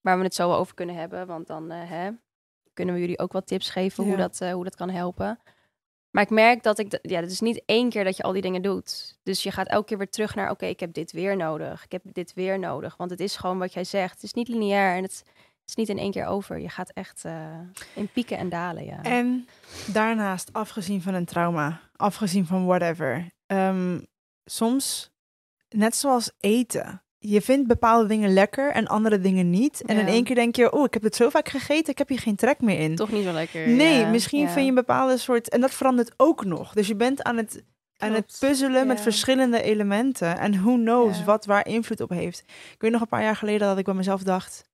[0.00, 2.10] Waar we het zo over kunnen hebben, want dan eh, hè,
[2.72, 5.38] kunnen we jullie ook wat tips geven hoe, dat, eh, hoe dat kan helpen.
[6.12, 8.42] Maar ik merk dat ik, ja, het is niet één keer dat je al die
[8.42, 9.18] dingen doet.
[9.22, 11.84] Dus je gaat elke keer weer terug naar, oké, ik heb dit weer nodig.
[11.84, 12.96] Ik heb dit weer nodig.
[12.96, 14.14] Want het is gewoon wat jij zegt.
[14.14, 15.24] Het is niet lineair en het
[15.66, 16.58] is niet in één keer over.
[16.58, 17.58] Je gaat echt eh,
[17.94, 19.02] in pieken en dalen, ja.
[19.02, 19.48] En
[19.92, 24.00] daarnaast, afgezien van een trauma, afgezien van whatever, ehm,
[24.44, 25.10] soms,
[25.68, 29.82] net zoals eten, je vindt bepaalde dingen lekker en andere dingen niet.
[29.86, 32.08] En in één keer denk je, oh, ik heb het zo vaak gegeten, ik heb
[32.08, 32.94] hier geen trek meer in.
[32.96, 33.68] Toch niet zo lekker.
[33.68, 34.08] Nee, ja.
[34.08, 34.48] misschien Ja.
[34.48, 36.72] vind je een bepaalde soort, en dat verandert ook nog.
[36.72, 37.62] Dus je bent aan het,
[37.96, 40.38] aan het puzzelen met verschillende elementen.
[40.38, 42.42] En who knows wat waar invloed op heeft.
[42.46, 44.64] Ik weet nog een paar jaar geleden dat ik bij mezelf dacht,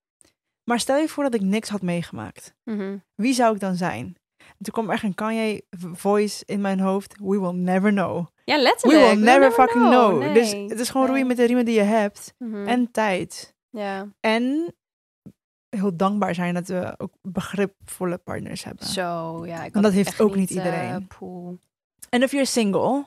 [0.65, 2.97] maar stel je voor dat ik niks had meegemaakt Mhm.
[3.15, 4.17] wie zou ik dan zijn?
[4.49, 7.15] En toen kwam er echt een Kanye voice in mijn hoofd.
[7.23, 8.27] We will never know.
[8.45, 9.01] Ja, We letterlijk.
[9.05, 10.19] will never, fucking know.
[10.19, 10.35] Nee.
[10.35, 11.29] Dus het is gewoon roeien Nee.
[11.29, 12.35] met de riemen die je hebt.
[12.39, 12.67] Mhm.
[12.69, 13.55] En tijd.
[13.71, 14.75] Ja, En
[15.69, 18.87] heel dankbaar zijn dat we ook begripvolle partners hebben.
[18.87, 19.47] zo.
[19.47, 21.09] Ja, ik Want dat heeft ook niet eh, iedereen.
[22.09, 23.05] En of you're single.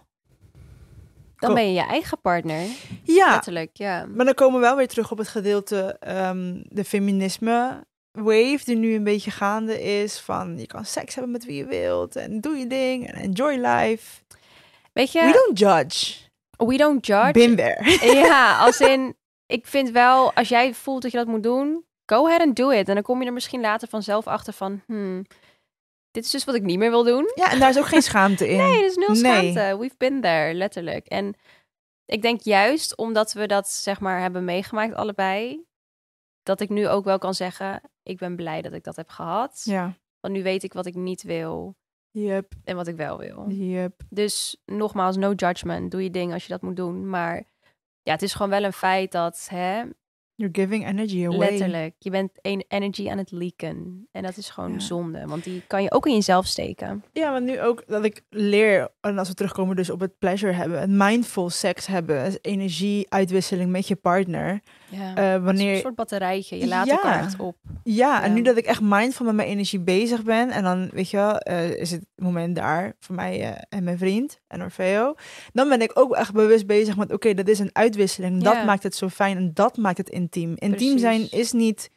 [1.36, 2.66] Dan ben je je eigen partner.
[3.04, 4.06] Ja, Letterlijk, ja.
[4.06, 8.76] maar dan komen we wel weer terug op het gedeelte ehm, de feminisme wave die
[8.76, 12.42] nu een beetje gaande is van je kan seks hebben met wie je wilt en
[12.42, 14.22] doe je ding en enjoy life.
[14.94, 16.16] Weet je, We don't judge.
[16.58, 17.32] we don't judge.
[17.32, 17.98] Been there.
[18.16, 22.26] Ja, als in, ik vind wel, als jij voelt dat je dat moet doen, go
[22.26, 22.88] ahead and do it.
[22.88, 25.26] En dan kom je er misschien later vanzelf achter van, hmm,
[26.12, 27.32] dit is dus wat ik niet meer wil doen.
[27.36, 28.58] Ja, en daar is ook geen schaamte in.
[28.58, 29.18] Nee, er is nul Nee.
[29.18, 29.78] schaamte.
[29.80, 31.08] We've been there, letterlijk.
[31.08, 31.36] En
[32.06, 35.64] ik denk juist omdat we dat, zeg maar, hebben meegemaakt allebei,
[36.44, 39.62] dat ik nu ook wel kan zeggen, ik ben blij dat ik dat heb gehad.
[39.64, 39.98] Ja.
[40.20, 41.76] Want nu weet ik wat ik niet wil.
[42.12, 43.50] Yep, en wat ik wel wil.
[43.50, 44.02] yep.
[44.10, 45.92] Dus nogmaals, no judgment.
[45.92, 47.10] Doe je ding als je dat moet doen.
[47.10, 47.44] Maar
[48.02, 49.84] ja, het is gewoon wel een feit dat, hè,
[50.42, 51.38] You're giving energy away.
[51.50, 54.08] letterlijk, je bent een energy aan het leaken.
[54.12, 54.80] En dat is gewoon Ja.
[54.80, 57.04] zonde, want die kan je ook in jezelf steken.
[57.14, 60.52] Ja, want nu ook dat ik leer, en als we terugkomen dus op het pleasure
[60.54, 64.60] hebben, het mindful seks hebben, energie-uitwisseling met je partner.
[64.90, 65.16] Ja.
[65.16, 66.58] Eh, Een wanneer, soort batterijtje.
[66.58, 66.92] Je laat Ja.
[66.94, 67.56] elkaar echt op.
[67.84, 68.36] ja, en Ja.
[68.36, 71.38] nu dat ik echt mindful met mijn energie bezig ben, en dan, weet je wel,
[71.38, 75.14] eh, is het moment daar voor mij eh, en mijn vriend en Orfeo,
[75.54, 78.44] dan ben ik ook echt bewust bezig met, oké, dat is een uitwisseling.
[78.44, 80.56] Dat maakt het zo fijn en dat maakt het intiem.
[80.58, 81.02] Intiem Precies.
[81.02, 81.90] zijn is niet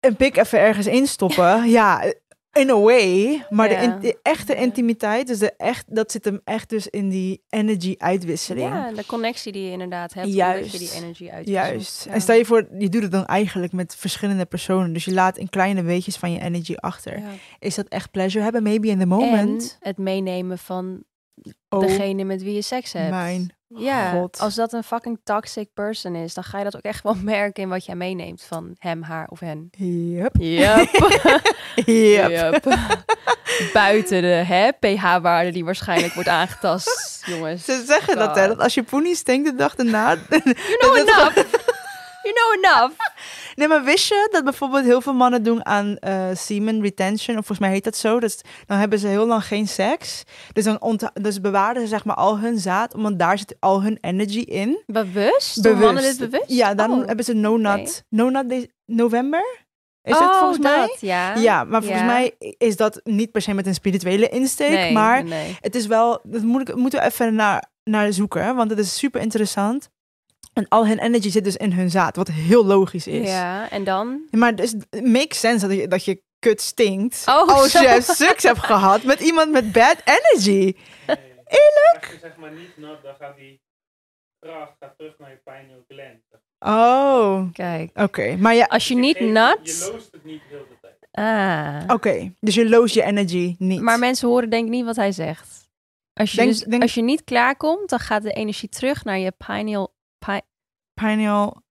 [0.00, 1.68] een pik even ergens instoppen.
[1.70, 2.12] ja,
[2.52, 3.46] in a way.
[3.50, 7.08] Maar de, in- de echte intimiteit, dus de echt, dat zit hem echt dus in
[7.08, 8.68] die energy-uitwisseling.
[8.68, 10.32] Ja, de connectie die je inderdaad hebt.
[10.32, 10.72] Juist.
[10.72, 11.48] Je die energy uit.
[11.48, 12.06] Juist.
[12.06, 14.92] En stel je voor, je doet het dan eigenlijk met verschillende personen.
[14.92, 17.22] Dus je laat in kleine weetjes van je energy achter.
[17.58, 18.62] Is dat echt pleasure hebben?
[18.62, 19.78] Maybe in the moment.
[19.80, 21.04] En het meenemen van
[21.68, 23.10] oh, degene met wie je seks hebt.
[23.10, 24.38] mijn ja, god.
[24.38, 27.62] als dat een fucking toxic person is, dan ga je dat ook echt wel merken
[27.62, 29.68] in wat jij meeneemt van hem, haar of hen.
[29.70, 30.36] Yep.
[30.38, 30.88] Yep.
[31.84, 32.64] Yep.
[33.72, 37.64] Buiten de pH-waarde die waarschijnlijk wordt aangetast, jongens.
[37.64, 38.46] Ze zeggen dat, hè.
[38.48, 40.10] Dat als je poenie stinkt de dag erna...
[40.30, 41.36] You know enough.
[42.22, 42.94] You know enough.
[43.54, 47.36] Nee, maar wist je dat bijvoorbeeld heel veel mannen doen aan eh semen retention?
[47.38, 48.20] Of volgens mij heet dat zo.
[48.20, 50.22] Dus dan hebben ze heel lang geen seks.
[50.52, 52.94] Dus dan dus bewaren ze zeg maar al hun zaad.
[52.96, 54.82] Want daar zit al hun energy in.
[54.86, 55.62] Bewust?
[55.62, 56.44] Doen mannen dit bewust?
[56.46, 57.06] Ja, dan Oh.
[57.06, 57.80] hebben ze no nut.
[57.80, 58.22] Oké.
[58.22, 59.60] No nut de- november?
[60.02, 60.96] Is oh, dat volgens mij?
[61.00, 61.34] ja.
[61.36, 62.06] Ja, maar volgens Ja.
[62.06, 64.70] mij is dat niet per se met een spirituele insteek.
[64.70, 68.54] Nee, maar nee, het is wel, dat moet ik, moeten we even naar, naar zoeken,
[68.56, 69.88] want het is super interessant.
[70.52, 73.28] En al hun energy zit dus in hun zaad, wat heel logisch is.
[73.28, 74.22] Ja, en dan?
[74.30, 77.80] Maar dus, het makes sense dat je, dat je kut stinkt Oh, als zo.
[77.82, 80.74] je seks hebt gehad met iemand met bad energy.
[81.46, 82.02] Eerlijk?
[82.02, 83.60] Als je zeg maar niet nat, dan gaat die
[84.40, 86.20] kracht gaat terug naar je pineal gland.
[86.58, 87.90] Oh, Kijk.
[87.98, 88.36] oké.
[88.36, 89.58] Maar ja, Als je niet nat...
[89.62, 90.94] Je loost het niet heel de tijd.
[91.10, 91.94] Ah.
[91.94, 92.32] oké.
[92.40, 93.80] Dus je loos je energy niet.
[93.80, 95.70] Maar mensen horen denk ik niet wat hij zegt.
[96.14, 99.18] Als je, Denk- dus, denk- als je niet klaarkomt, dan gaat de energie terug naar
[99.18, 99.94] je pineal...
[100.26, 100.40] Pi
[100.94, 101.62] pineal...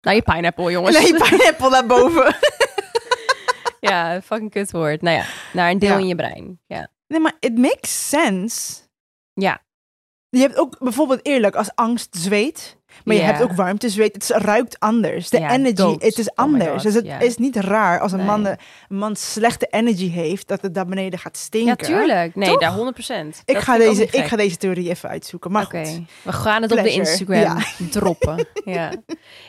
[0.00, 0.98] naar je pineapple, jongens.
[0.98, 2.36] Nee, pineapple naar boven.
[3.90, 5.02] ja, fucking kutwoord.
[5.02, 5.98] Nou ja, naar een deel Ja.
[5.98, 6.60] in je brein.
[6.66, 6.88] Ja.
[7.06, 8.82] Nee, maar it makes sense.
[9.32, 9.64] Ja.
[10.28, 12.76] Je hebt ook bijvoorbeeld eerlijk als angst zweet.
[13.04, 14.12] Maar je hebt ook warmte zweet.
[14.14, 15.28] Het ruikt anders.
[15.30, 16.02] De energy, dood.
[16.02, 16.82] het is Oh anders.
[16.82, 18.26] Dus het is niet raar als een, Nee.
[18.26, 18.56] man, de-
[18.88, 21.68] een man slechte energy heeft, dat het daar beneden gaat stinken.
[21.92, 22.34] ja, tuurlijk.
[22.34, 22.60] Nee, Toch?
[22.60, 23.42] daar 100%.
[23.44, 25.52] Ik Dat ga, deze, ik ga deze theorie even uitzoeken.
[25.52, 26.00] Maar Oké, goed.
[26.22, 26.90] we gaan het op de.
[26.92, 27.58] Instagram
[27.90, 28.46] droppen.
[28.64, 28.92] Ja.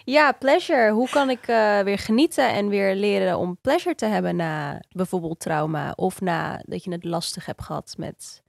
[0.03, 0.91] ja, pleasure.
[0.91, 5.39] Hoe kan ik eh, weer genieten en weer leren om pleasure te hebben na bijvoorbeeld
[5.39, 8.41] trauma of na dat je het lastig hebt gehad met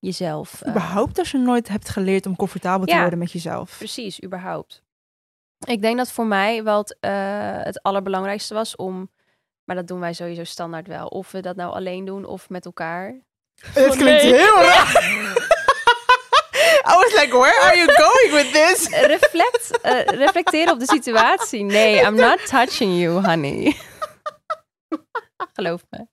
[0.00, 0.60] jezelf?
[0.62, 3.00] eh, Überhaupt als je nooit hebt geleerd om comfortabel te Ja.
[3.00, 3.76] worden met jezelf.
[3.78, 4.82] Precies, überhaupt.
[5.66, 7.10] Ik denk dat voor mij wel het, eh,
[7.62, 9.10] het allerbelangrijkste was om,
[9.64, 12.64] maar dat doen wij sowieso standaard wel, of we dat nou alleen doen of met
[12.64, 13.20] elkaar.
[13.66, 14.34] Het klinkt nee.
[14.34, 14.92] heel raar.
[16.90, 18.88] I was like, where are you going with this?
[18.88, 21.62] Reflect, eh, reflecteren op de situatie.
[21.64, 23.76] Nee, I'm not touching you, honey.
[25.54, 26.06] Geloof me.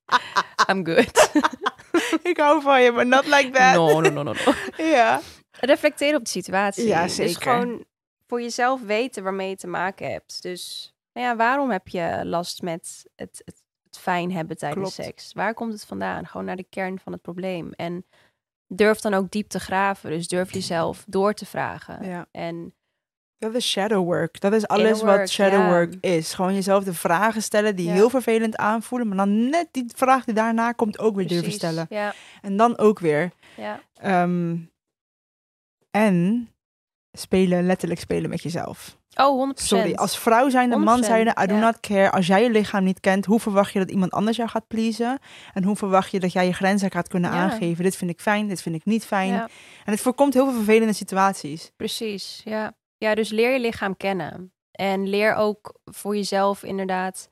[0.69, 1.29] I'm good.
[2.31, 3.73] ik hou van je, maar not like that.
[3.75, 4.53] No, no, no, no, no.
[4.83, 5.21] Ja.
[5.59, 6.87] Reflecteren op de situatie.
[6.87, 7.41] Ja, Dus zeker.
[7.41, 7.85] gewoon
[8.27, 10.41] voor jezelf weten waarmee je te maken hebt.
[10.41, 15.09] Dus nou ja, waarom heb je last met het, het, het fijn hebben tijdens Klopt.
[15.09, 15.33] seks?
[15.33, 16.27] Waar komt het vandaan?
[16.27, 17.71] Gewoon naar de kern van het probleem.
[17.75, 18.05] En
[18.67, 20.09] durf dan ook diep te graven.
[20.09, 22.05] Dus durf jezelf door te vragen.
[22.07, 22.27] ja.
[22.31, 22.73] En
[23.39, 24.39] Dat is shadow work.
[24.39, 26.33] Dat is alles work, wat shadow work is.
[26.33, 29.07] Gewoon jezelf de vragen stellen die heel vervelend aanvoelen.
[29.07, 31.87] Maar dan net die vraag die daarna komt ook weer durven stellen.
[32.41, 33.31] En dan ook weer.
[34.01, 34.55] ehm,
[35.91, 36.49] en
[37.11, 38.97] spelen, letterlijk spelen met jezelf.
[39.15, 39.67] Oh, 100%.
[39.67, 42.11] Sorry, als vrouw zijn, de man 100%, zijn, I do not care.
[42.11, 45.19] Als jij je lichaam niet kent, hoe verwacht je dat iemand anders jou gaat pleasen?
[45.53, 47.83] En hoe verwacht je dat jij je grenzen gaat kunnen aangeven?
[47.83, 49.33] Dit vind ik fijn, dit vind ik niet fijn.
[49.85, 51.71] En het voorkomt heel veel vervelende situaties.
[51.75, 52.41] precies.
[52.45, 52.73] Ja.
[52.97, 54.51] Ja, dus leer je lichaam kennen.
[54.71, 57.29] En leer ook voor jezelf inderdaad...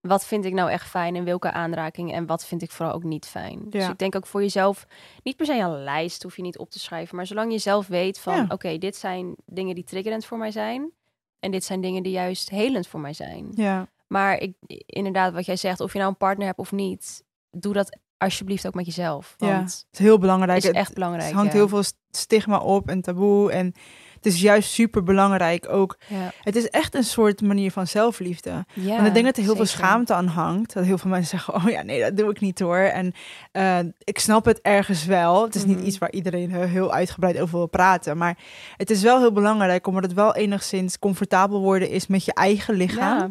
[0.00, 3.02] Wat vind ik nou echt fijn en welke aanraking en wat vind ik vooral ook
[3.02, 3.70] niet fijn.
[3.70, 3.90] Dus Ja.
[3.90, 4.86] ik denk ook voor jezelf,
[5.22, 7.86] niet per se een lijst hoef je niet op te schrijven, maar zolang je zelf
[7.86, 8.46] weet van, Ja.
[8.48, 10.90] oké, dit zijn dingen die triggerend voor mij zijn
[11.38, 13.48] en dit zijn dingen die juist helend voor mij zijn.
[13.54, 14.54] Ja, Maar ik,
[14.86, 18.66] inderdaad, wat jij zegt, of je nou een partner hebt of niet, doe dat alsjeblieft
[18.66, 19.34] ook met jezelf.
[19.38, 19.46] Ja.
[19.56, 20.62] Want het is heel belangrijk.
[20.62, 21.24] het is echt belangrijk.
[21.26, 21.58] Het hangt ja.
[21.58, 23.52] heel veel st- stigma op en taboe.
[23.52, 23.72] En
[24.22, 25.96] Het is juist super belangrijk ook.
[26.06, 26.32] Ja.
[26.42, 28.64] Het is echt een soort manier van zelfliefde.
[28.72, 30.72] ja Want ik denk dat er heel veel schaamte aan hangt.
[30.74, 32.76] Dat heel veel mensen zeggen, oh ja, nee, dat doe ik niet hoor.
[32.76, 33.12] En
[33.52, 35.44] eh, ik snap het ergens wel.
[35.44, 35.76] Het is Mhm.
[35.76, 38.16] niet iets waar iedereen heel, heel uitgebreid over wil praten.
[38.16, 38.38] Maar
[38.76, 42.74] het is wel heel belangrijk, omdat het wel enigszins comfortabel worden is met je eigen
[42.74, 43.18] lichaam.
[43.18, 43.30] Ja.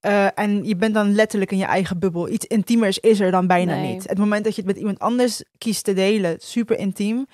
[0.00, 2.28] Eh, en je bent dan letterlijk in je eigen bubbel.
[2.28, 3.92] Iets intiemers is er dan bijna Nee.
[3.92, 4.08] niet.
[4.08, 7.26] Het moment dat je het met iemand anders kiest te delen, super intiem.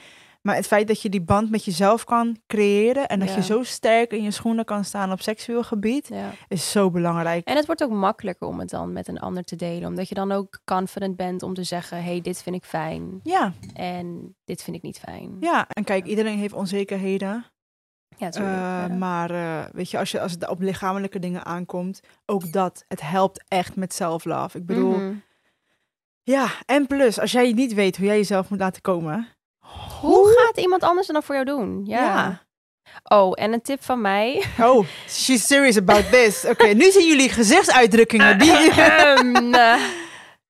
[0.46, 3.35] Maar het feit dat je die band met jezelf kan creëren en dat Ja.
[3.35, 6.30] je zo sterk in je schoenen kan staan op seksueel gebied, Ja.
[6.48, 7.46] is zo belangrijk.
[7.46, 9.88] En het wordt ook makkelijker om het dan met een ander te delen.
[9.88, 12.04] Omdat je dan ook confident bent om te zeggen...
[12.04, 15.37] hey, dit vind ik fijn Ja, en dit vind ik niet fijn.
[15.40, 15.66] ja.
[15.68, 17.44] En kijk, iedereen heeft onzekerheden.
[18.16, 18.88] Ja, ja.
[18.88, 22.85] Maar eh, weet je, als, je, als het op lichamelijke dingen aankomt, ook dat.
[22.88, 24.59] Het helpt echt met self-love.
[24.59, 25.14] Ik bedoel, Mhm.
[26.22, 26.46] ja.
[26.66, 29.28] En plus, als jij niet weet hoe jij jezelf moet laten komen.
[30.04, 31.82] Hoe gaat iemand anders dan voor jou doen?
[31.84, 32.04] Ja.
[32.04, 32.42] Ja.
[33.18, 34.44] Oh, en een tip van mij.
[34.60, 36.44] Oh, she's serious about this.
[36.52, 38.38] Oké, nu zien jullie gezichtsuitdrukkingen.
[38.38, 38.70] Die...
[38.70, 39.82] Ehm, eh,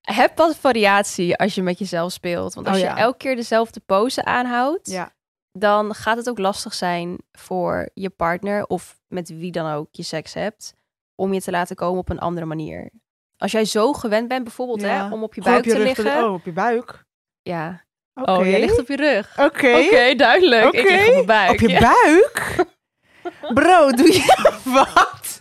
[0.00, 2.54] heb wat variatie als je met jezelf speelt.
[2.54, 5.12] Want als Oh, je elke keer dezelfde pose aanhoudt, ja.
[5.52, 10.02] dan gaat het ook lastig zijn voor je partner of met wie dan ook je
[10.02, 10.74] seks hebt,
[11.14, 12.90] om je te laten komen op een andere manier.
[13.36, 15.06] Als jij zo gewend bent bijvoorbeeld Ja.
[15.06, 16.24] hè, om op je buik te liggen.
[16.24, 17.04] Oh, op je buik.
[17.42, 17.83] Ja.
[18.14, 19.38] Oh, jij ligt op je rug.
[19.38, 19.76] Oké.
[19.76, 20.72] Oké, duidelijk.
[20.74, 21.50] Ik lig op mijn buik.
[21.50, 21.78] Op je Ja.
[21.80, 22.64] buik?
[23.54, 25.40] Bro, doe je wat?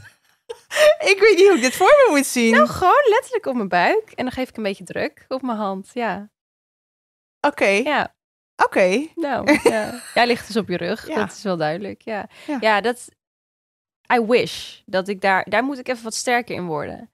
[1.00, 2.54] ik weet niet hoe ik dit voor me moet zien.
[2.54, 4.12] Nou, gewoon letterlijk op mijn buik.
[4.16, 5.90] En dan geef ik een beetje druk op mijn hand.
[5.94, 6.30] Ja.
[7.48, 8.16] Oké, Ja.
[8.64, 9.08] oké.
[9.16, 10.02] Nou, ja.
[10.14, 11.08] jij ligt dus op je rug.
[11.08, 11.16] Ja.
[11.16, 12.02] Dat is wel duidelijk.
[12.02, 12.58] Ja, Ja.
[12.60, 12.82] ja.
[12.82, 13.10] dat.
[14.14, 15.46] I wish dat ik daar.
[15.50, 17.12] Daar moet ik even wat sterker in worden.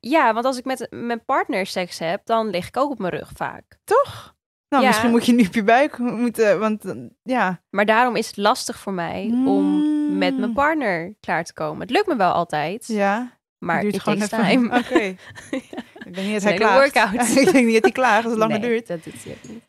[0.00, 3.12] Ja, want als ik met mijn partner seks heb, dan lig ik ook op mijn
[3.12, 3.64] rug vaak.
[3.84, 4.34] Toch?
[4.74, 4.90] Nou, Ja.
[4.92, 7.62] misschien moet je nu op je buik moeten, want eh, ja.
[7.70, 9.82] Maar daarom is het lastig voor mij om
[10.18, 10.54] met mijn Mm.
[10.54, 11.80] partner klaar te komen.
[11.80, 14.68] Het lukt me wel altijd, Ja, maar duurt het gewoon takes even.
[14.70, 14.78] time.
[14.78, 14.98] Oké.
[16.06, 16.78] Ik denk niet dat hij klaagt.
[16.94, 17.36] workout.
[17.36, 18.86] ik denk niet dat hij klaagt als het langer nee, duurt.
[18.86, 19.62] dat doet hij niet.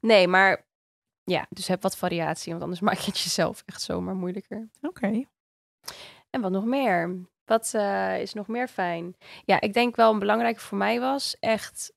[0.00, 0.64] Nee, maar
[1.24, 4.68] ja, dus heb wat variatie, want anders maak je het jezelf echt zomaar moeilijker.
[4.82, 5.24] Oké.
[6.30, 7.16] En wat nog meer?
[7.44, 9.16] Wat eh, is nog meer fijn?
[9.44, 11.92] Ja, ik denk wel een belangrijke voor mij was echt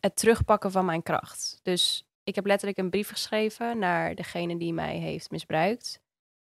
[0.00, 1.60] het terugpakken van mijn kracht.
[1.62, 6.00] Dus ik heb letterlijk een brief geschreven naar degene die mij heeft misbruikt.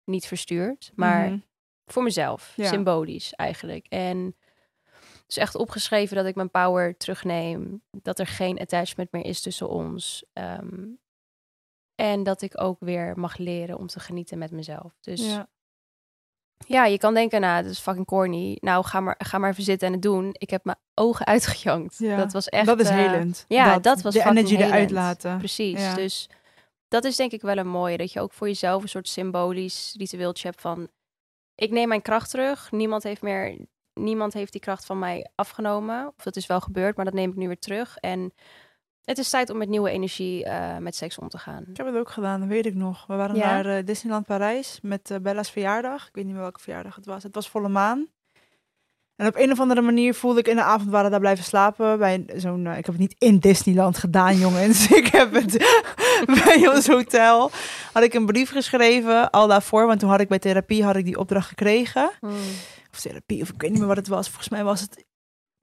[0.04, 1.38] Niet verstuurd, maar Mhm.
[1.86, 2.52] voor mezelf.
[2.56, 2.68] Ja.
[2.68, 3.86] Symbolisch eigenlijk.
[3.88, 4.36] En
[5.26, 7.82] dus echt opgeschreven dat ik mijn power terugneem.
[7.90, 10.24] Dat er geen attachment meer is tussen ons.
[10.32, 10.86] ehm,
[11.94, 14.92] en dat ik ook weer mag leren om te genieten met mezelf.
[15.00, 15.48] Dus Ja.
[16.66, 18.58] Ja, je kan denken, nou, dat is fucking corny.
[18.60, 20.28] Nou, ga maar, ga maar even zitten en het doen.
[20.38, 21.98] Ik heb mijn ogen uitgejankt.
[21.98, 22.66] Ja, Dat was echt...
[22.66, 23.44] dat is eh, helend.
[23.48, 24.90] ja, dat was De fucking energy eruit helend.
[24.90, 25.38] laten.
[25.38, 25.80] Precies.
[25.80, 25.94] Ja.
[25.94, 26.28] Dus
[26.88, 27.96] dat is denk ik wel een mooie.
[27.96, 30.88] Dat je ook voor jezelf een soort symbolisch ritueeltje hebt van...
[31.54, 32.70] Ik neem mijn kracht terug.
[32.72, 33.56] Niemand heeft meer...
[34.00, 36.12] Niemand heeft die kracht van mij afgenomen.
[36.16, 37.96] Of dat is wel gebeurd, maar dat neem ik nu weer terug.
[37.96, 38.32] En
[39.04, 41.64] het is tijd om met nieuwe energie eh, met seks om te gaan.
[41.70, 43.06] Ik heb het ook gedaan, dat weet ik nog.
[43.06, 43.46] We waren Ja?
[43.52, 46.08] naar eh, Disneyland Parijs met eh, Bella's verjaardag.
[46.08, 47.22] Ik weet niet meer welke verjaardag het was.
[47.22, 48.06] Het was volle maan.
[49.16, 51.98] En op een of andere manier voelde ik in de avond waren daar blijven slapen
[51.98, 52.66] bij zo'n.
[52.66, 54.90] ik heb het niet in Disneyland gedaan, jongens.
[54.90, 55.52] ik heb het
[56.44, 57.50] bij ons hotel.
[57.92, 61.04] Had ik een brief geschreven al daarvoor, want toen had ik bij therapie had ik
[61.04, 62.10] die opdracht gekregen.
[62.92, 64.26] Of therapie, of ik weet niet meer wat het was.
[64.28, 65.04] Volgens mij was het.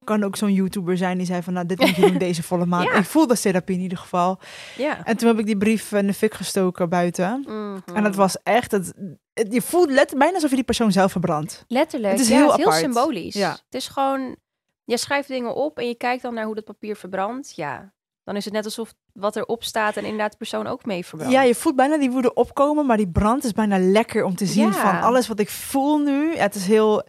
[0.03, 2.65] Kan ook zo'n YouTuber zijn die zei van, nou, dit moet je doen deze volle
[2.65, 2.83] maan.
[2.83, 2.93] Ja.
[2.93, 4.39] Ik voelde therapie in ieder geval.
[4.77, 5.03] Ja.
[5.05, 7.39] En toen heb ik die brief in de fik gestoken buiten.
[7.47, 7.79] Mhm.
[7.97, 8.93] En het was echt, het,
[9.33, 11.65] het- je voelt let, bijna alsof je die persoon zelf verbrandt.
[11.67, 12.11] Letterlijk.
[12.11, 13.33] Het is ja, heel het heel symbolisch.
[13.33, 13.49] Ja.
[13.51, 14.35] Het is gewoon,
[14.83, 17.55] je schrijft dingen op en je kijkt dan naar hoe dat papier verbrandt.
[17.55, 21.05] Ja, dan is het net alsof wat erop staat en inderdaad de persoon ook mee
[21.05, 21.35] verbrandt.
[21.35, 24.45] Ja, je voelt bijna die woede opkomen, maar die brand is bijna lekker om te
[24.45, 26.35] zien van alles wat ik voel nu.
[26.35, 27.03] Het is heel,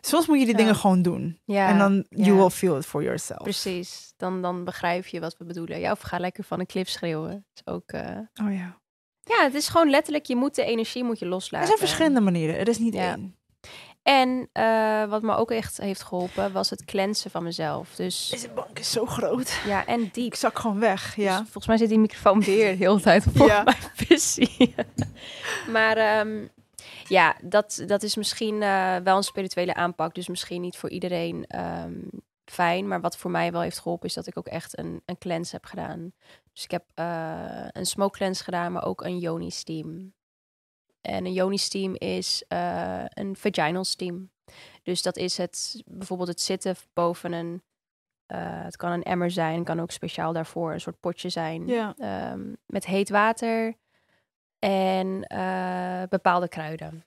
[0.00, 0.58] soms moet je die Ja.
[0.60, 1.40] dingen gewoon doen.
[1.44, 3.42] Ja, en dan, you will feel it for yourself.
[3.42, 4.12] Precies.
[4.16, 5.80] Dan, dan begrijp je wat we bedoelen.
[5.80, 7.30] Ja, of ga lekker van een klif schreeuwen.
[7.30, 7.90] Dat is ook...
[7.90, 8.78] eh, Oh ja.
[9.20, 11.66] Ja, het is gewoon letterlijk, je moet de energie moet je Er loslaten.
[11.66, 13.14] zijn verschillende manieren, er is niet Ja.
[13.14, 13.36] één.
[14.02, 17.94] En eh, wat me ook echt heeft geholpen, was het cleansen van mezelf.
[17.94, 19.60] Dus Deze bank is zo groot.
[19.66, 20.26] ja, en diep.
[20.26, 21.36] Ik zak gewoon weg, Dus ja.
[21.42, 23.62] volgens mij zit die microfoon weer de hele tijd voor Ja.
[23.62, 24.74] mijn visie.
[25.72, 26.46] maar ehm,
[27.08, 30.14] ja, dat, dat is misschien eh, wel een spirituele aanpak.
[30.14, 31.94] Dus misschien niet voor iedereen ehm,
[32.44, 32.88] fijn.
[32.88, 35.54] Maar wat voor mij wel heeft geholpen, is dat ik ook echt een, een cleanse
[35.54, 36.12] heb gedaan.
[36.52, 40.12] Dus ik heb eh, een smoke cleanse gedaan, maar ook een yoni steam.
[41.00, 44.30] En een yoni steam is eh, een vaginal steam.
[44.82, 47.62] Dus dat is het, bijvoorbeeld het zitten boven een
[48.28, 51.66] eh, het kan een emmer zijn, kan ook speciaal daarvoor een soort potje zijn.
[51.66, 51.94] Ja.
[51.98, 53.74] Ehm, met heet water.
[54.58, 57.04] En eh, bepaalde kruiden.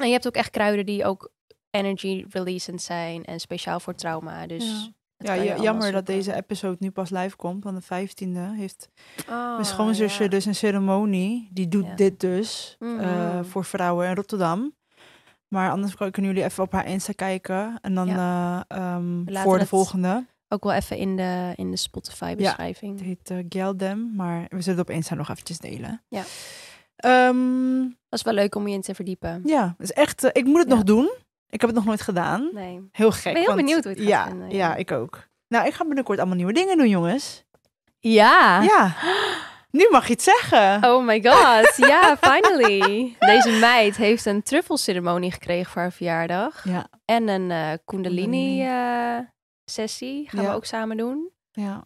[0.00, 1.30] En je hebt ook echt kruiden die ook
[1.70, 4.46] energy releasend zijn en speciaal voor trauma.
[4.46, 5.34] Dus Ja.
[5.56, 7.64] jammer dat deze episode nu pas live komt.
[7.64, 8.88] Want de 15e heeft
[9.28, 10.28] Oh, mijn schoonzusje ja.
[10.28, 11.48] dus een ceremonie.
[11.52, 11.94] Die doet Ja.
[11.94, 13.44] dit dus eh, Mhm.
[13.44, 14.74] voor vrouwen in Rotterdam.
[15.48, 17.78] Maar anders kunnen jullie even op haar Insta kijken.
[17.80, 20.26] En dan eh, ehm, voor de het- volgende.
[20.52, 22.98] Ook wel even in de, in de Spotify-beschrijving.
[22.98, 26.02] Het heet uh, Geldem, maar we zullen het op Insta nog eventjes delen.
[26.08, 26.22] Ja.
[26.96, 29.42] Ehm, Dat is wel leuk om je in te verdiepen.
[29.44, 30.24] ja, is echt.
[30.24, 30.74] eh, ik moet het Ja.
[30.74, 31.10] nog doen.
[31.48, 32.48] Ik heb het nog nooit gedaan.
[32.52, 32.88] Nee.
[32.92, 33.22] Heel gek.
[33.32, 34.56] ben heel want- benieuwd hoe het ja, gaat vinden, Ja.
[34.56, 34.74] ja.
[34.74, 35.28] ik ook.
[35.48, 37.44] Nou, ik ga binnenkort allemaal nieuwe dingen doen, jongens.
[37.98, 38.62] Ja.
[38.62, 38.94] Ja.
[39.70, 40.90] Nu mag je het zeggen.
[40.90, 41.76] Oh my god.
[41.76, 43.14] Ja, finally.
[43.18, 46.64] Deze meid heeft een truffelceremonie gekregen voor haar verjaardag.
[46.64, 46.86] Ja.
[47.04, 48.26] En een eh kundalini
[48.64, 49.28] Kundalini.
[49.70, 50.54] Sessie gaan we Ja.
[50.54, 51.28] ook samen doen.
[51.52, 51.84] Ja.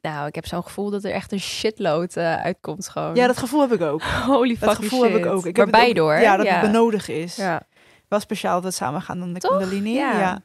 [0.00, 3.14] Nou, ik heb zo'n gevoel dat er echt een shitload eh, uitkomt gewoon.
[3.14, 4.02] ja, dat gevoel heb ik ook.
[4.26, 5.46] Holy Dat fucking gevoel heb ik ook.
[5.46, 6.14] Ik Waarbij ook- door.
[6.18, 7.36] Ja, dat het benodigd is.
[7.36, 7.62] Ja.
[8.08, 9.50] Wel speciaal dat we samen gaan dan de Toch?
[9.50, 9.92] Kundalini.
[9.94, 10.18] Ja.
[10.18, 10.42] Ja.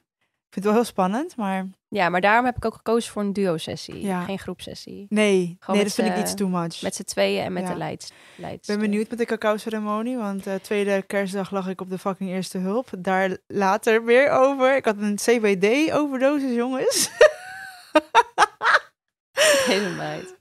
[0.55, 3.21] Ik vind het wel heel spannend, maar ja, maar daarom heb ik ook gekozen voor
[3.21, 4.01] een duo-sessie.
[4.01, 4.23] Ja.
[4.23, 5.05] Geen groepsessie.
[5.09, 6.81] nee, Gewoon nee dat vind ik iets too much.
[6.81, 7.69] Met z'n tweeën en met Ja.
[7.71, 8.11] de leids.
[8.35, 11.97] leids Ik ben benieuwd met de cacao-ceremonie, want eh, tweede kerstdag lag ik op de
[11.97, 12.89] fucking eerste hulp.
[12.99, 14.75] Daar later weer over.
[14.75, 17.09] Ik had een CBD-overdosis, jongens.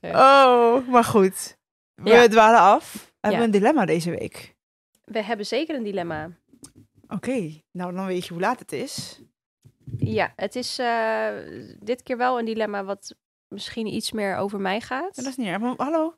[0.01, 0.45] Ja.
[0.47, 1.57] Oh, maar goed.
[1.95, 2.29] We Ja.
[2.29, 2.93] dwalen af.
[3.21, 4.55] We hebben een dilemma deze week.
[5.05, 6.31] We hebben zeker een dilemma.
[7.09, 9.21] Oké, nou dan weet je hoe laat het is.
[9.97, 11.29] Ja, het is eh,
[11.81, 13.15] dit keer wel een dilemma wat
[13.49, 15.17] misschien iets meer over mij gaat.
[15.17, 15.59] Dat is niet erg.
[15.61, 16.15] maar Hallo?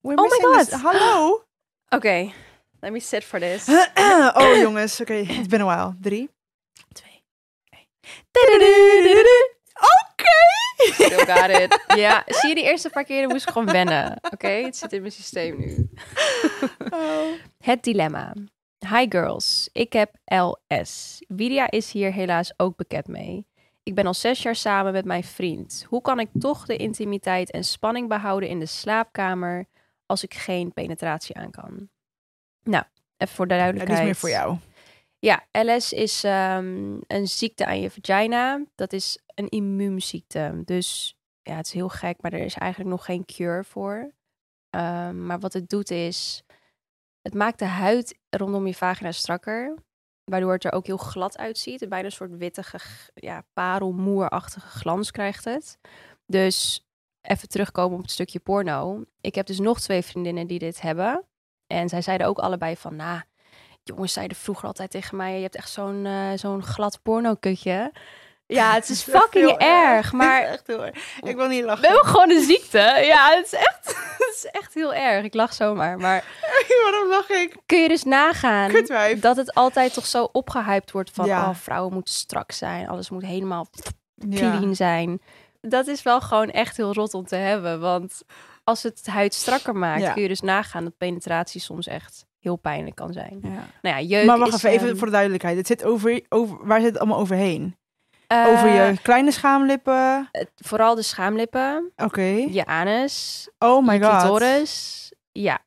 [0.00, 0.68] We're Oh my God.
[0.68, 1.44] this- Hallo?
[1.96, 2.32] Oké,
[2.80, 3.68] let me sit for this.
[4.34, 5.14] oh jongens, oké.
[5.14, 5.96] It's been a while.
[6.00, 6.30] Drie.
[6.92, 7.24] Twee.
[9.74, 10.92] Oké.
[10.92, 11.84] Still got it.
[11.96, 14.18] Ja, zie je, die eerste paar keren moest ik gewoon wennen.
[14.30, 15.88] Oké, het zit in mijn systeem nu.
[16.90, 17.32] Oh.
[17.58, 18.32] Het dilemma.
[18.88, 21.22] Hi girls, ik heb LS.
[21.28, 23.46] Widia is hier helaas ook bekend mee.
[23.82, 25.86] Ik ben al zes jaar samen met mijn vriend.
[25.88, 29.66] Hoe kan ik toch de intimiteit en spanning behouden in de slaapkamer
[30.06, 31.88] als ik geen penetratie aan kan?
[32.62, 32.84] Nou,
[33.16, 33.98] even voor de duidelijkheid.
[33.98, 34.56] is meer voor jou.
[35.18, 38.64] Ja, LS is ehm, een ziekte aan je vagina.
[38.74, 40.62] Dat is een immuunziekte.
[40.64, 44.12] Dus ja, het is heel gek, maar er is eigenlijk nog geen cure voor.
[44.70, 46.44] Ehm, maar wat het doet is,
[47.22, 49.74] het maakt de huid rondom je vagina strakker.
[50.24, 51.88] Waardoor het er ook heel glad uitziet.
[51.88, 52.78] Bijna een soort wittige,
[53.14, 55.78] ja, parelmoerachtige glans krijgt het.
[56.26, 56.86] Dus
[57.20, 59.04] even terugkomen op het stukje porno.
[59.20, 61.24] Ik heb dus nog twee vriendinnen die dit hebben.
[61.66, 63.20] En zij zeiden ook allebei van, nou,
[63.82, 67.92] jongens zeiden vroeger altijd tegen mij, je hebt echt zo'n eh, zo'n glad porno-kutje.
[68.50, 71.18] Ja, het is fucking erg, maar echt heel erg.
[71.22, 71.86] Ik wil niet we lachen.
[71.88, 72.78] hebben gewoon een ziekte.
[73.02, 73.86] Ja, het is echt,
[74.18, 75.24] het is echt heel erg.
[75.24, 75.98] Ik lach zomaar.
[75.98, 76.24] Maar
[76.84, 77.56] Waarom lach ik?
[77.66, 79.20] kun je dus nagaan Kutwijf.
[79.20, 81.48] dat het altijd toch zo opgehyped wordt van, Ja.
[81.48, 82.88] oh, vrouwen moeten strak zijn.
[82.88, 83.66] Alles moet helemaal
[84.14, 84.36] Ja.
[84.36, 85.20] clean zijn.
[85.60, 87.80] Dat is wel gewoon echt heel rot om te hebben.
[87.80, 88.22] Want
[88.64, 90.12] als het huid strakker maakt, Ja.
[90.12, 93.38] kun je dus nagaan dat penetratie soms echt heel pijnlijk kan zijn.
[93.42, 93.48] Ja.
[93.82, 95.56] Nou ja, jeuk Maar wacht is, even, voor de duidelijkheid.
[95.56, 97.76] Het zit over, over, waar zit het allemaal overheen?
[98.30, 100.28] Eh, over je kleine schaamlippen?
[100.32, 102.22] het- vooral de schaamlippen, Oké.
[102.50, 104.18] je anus, Oh my je god.
[104.18, 105.12] clitoris.
[105.32, 105.58] Ja.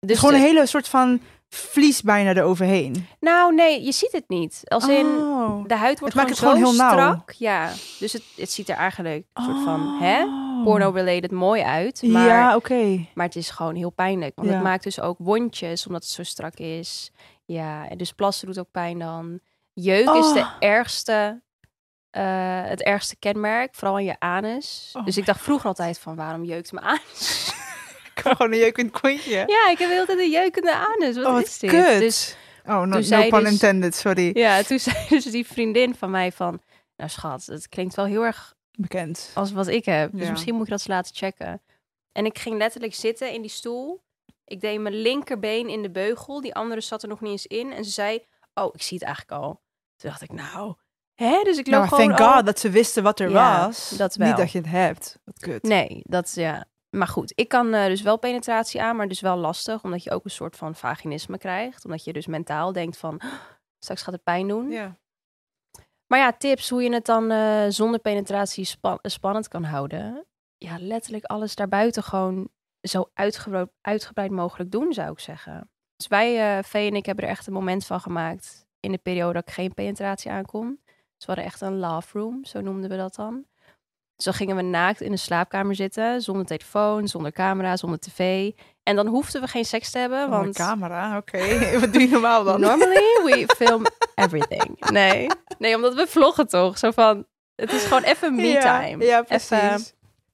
[0.00, 3.06] Dus Dus gewoon de- een hele soort van vlies bijna eroverheen.
[3.20, 4.60] Nou, nee, je ziet het niet.
[4.64, 5.64] Als in, Oh.
[5.66, 6.90] de huid wordt Het gewoon, het zo gewoon heel nauw.
[6.92, 7.30] strak.
[7.30, 10.00] Ja, dus het, het ziet er eigenlijk een soort van, Oh.
[10.00, 10.24] hè,
[10.64, 12.02] porno-related mooi uit.
[12.02, 13.06] Maar, Ja, oké.
[13.14, 14.32] maar het is gewoon heel pijnlijk.
[14.34, 14.54] Want Ja.
[14.54, 17.10] het maakt dus ook wondjes, omdat het zo strak is.
[17.44, 19.40] Ja, en dus plassen doet ook pijn dan.
[19.72, 20.52] Jeuk is de Oh.
[20.58, 21.40] ergste,
[22.12, 24.90] eh, het ergste kenmerk, vooral in je anus.
[24.92, 27.52] Oh dus ik dacht vroeger altijd van, waarom jeukt mijn anus?
[28.14, 29.30] Ik kan gewoon een jeuk in het kontje.
[29.46, 31.16] ja, ik heb de hele tijd een jeukende anus.
[31.16, 31.70] Wat, oh, wat is dit?
[31.70, 31.98] kut.
[31.98, 34.30] Dus oh, no, no pun dus- intended, sorry.
[34.38, 36.62] Ja, toen zei dus die vriendin van mij van...
[36.96, 39.30] Nou schat, het klinkt wel heel erg Bekend.
[39.34, 40.12] als wat ik heb.
[40.12, 40.30] Dus Ja.
[40.30, 41.62] misschien moet je dat eens laten checken.
[42.12, 44.02] En ik ging letterlijk zitten in die stoel.
[44.44, 46.40] Ik deed mijn linkerbeen in de beugel.
[46.40, 47.72] Die andere zat er nog niet eens in.
[47.72, 49.60] En ze zei, oh, ik zie het eigenlijk al.
[49.96, 50.74] Toen dacht ik, nou...
[51.22, 51.40] Hè?
[51.42, 53.88] Dus ik loop Nou, gewoon thank God dat ze wisten wat er Ja, was.
[53.90, 54.28] dat wel.
[54.28, 55.18] Niet dat je het hebt.
[55.24, 55.62] Wat kut.
[55.62, 56.64] Nee, dat is ja...
[56.90, 59.82] Maar goed, ik kan eh, dus wel penetratie aan, maar dus wel lastig.
[59.84, 61.84] Omdat je ook een soort van vaginisme krijgt.
[61.84, 63.14] Omdat je dus mentaal denkt van...
[63.24, 63.32] "Oh,
[63.78, 64.70] Straks gaat het pijn doen.
[64.70, 64.96] Ja.
[66.06, 70.26] Maar ja, tips hoe je het dan eh, zonder penetratie span- spannend kan houden.
[70.56, 72.48] Ja, letterlijk alles daarbuiten gewoon
[72.80, 75.70] zo uitgebreid, uitgebreid mogelijk doen, zou ik zeggen.
[75.96, 78.98] Dus wij, uh, Vee en ik, hebben er echt een moment van gemaakt in de
[78.98, 80.78] periode dat ik geen penetratie aankom.
[81.26, 83.44] We hadden echt een love room, zo noemden we dat dan.
[84.16, 88.50] Dus dan gingen we naakt in de slaapkamer zitten, zonder telefoon, zonder camera, zonder tv.
[88.82, 90.42] En dan hoefden we geen seks te hebben, Want...
[90.42, 91.58] want camera, oké.
[91.80, 92.60] Wat doe je normaal dan?
[92.60, 94.90] normally we film everything.
[94.90, 95.26] Nee,
[95.58, 96.78] nee, omdat we vloggen toch?
[96.78, 99.04] Zo van, het is gewoon even me time.
[99.04, 99.50] Ja, ja precies.
[99.50, 99.80] Even,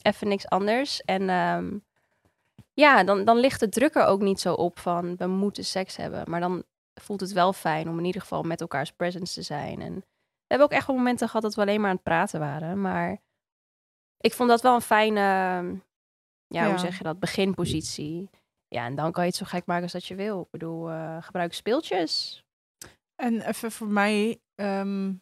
[0.03, 1.03] even niks anders.
[1.03, 1.77] En ehm,
[2.75, 5.97] ja, dan, dan ligt de druk er ook niet zo op van we moeten seks
[5.97, 6.31] hebben.
[6.31, 6.63] Maar dan
[6.95, 9.81] voelt het wel fijn om in ieder geval met elkaars presence te zijn.
[9.81, 10.05] En
[10.49, 12.81] we hebben ook echt wel momenten gehad dat we alleen maar aan het praten waren.
[12.81, 13.19] Maar
[14.19, 16.69] ik vond dat wel een fijne, ja, Ja.
[16.69, 18.31] hoe zeg je dat, beginpositie.
[18.69, 20.41] Ja, en dan kan je het zo gek maken als dat je wil.
[20.41, 22.45] Ik bedoel, eh, gebruik speeltjes.
[23.17, 25.13] En even voor mij, ehm,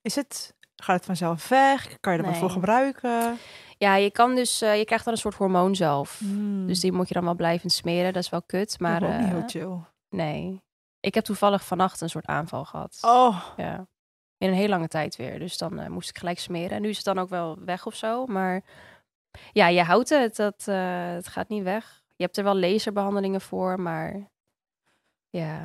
[0.00, 2.00] is het, gaat het vanzelf weg?
[2.00, 2.40] Kan je er wat Nee.
[2.42, 3.38] voor gebruiken?
[3.78, 6.18] Ja, je kan dus, eh, je krijgt dan een soort hormoon zelf.
[6.18, 6.66] Hmm.
[6.66, 8.12] Dus die moet je dan wel blijven smeren.
[8.12, 9.78] Dat is wel kut, maar maar ook niet eh, heel chill.
[10.08, 10.64] nee.
[11.00, 12.98] Ik heb toevallig vannacht een soort aanval gehad.
[13.02, 13.86] Oh, Ja.
[14.38, 15.38] In een heel lange tijd weer.
[15.38, 16.70] Dus dan eh, moest ik gelijk smeren.
[16.76, 18.26] En nu is het dan ook wel weg of zo.
[18.26, 18.62] Maar
[19.52, 20.36] ja, je houdt het.
[20.36, 22.04] Dat, eh, het gaat niet weg.
[22.16, 24.30] Je hebt er wel laserbehandelingen voor, maar
[25.30, 25.60] ja,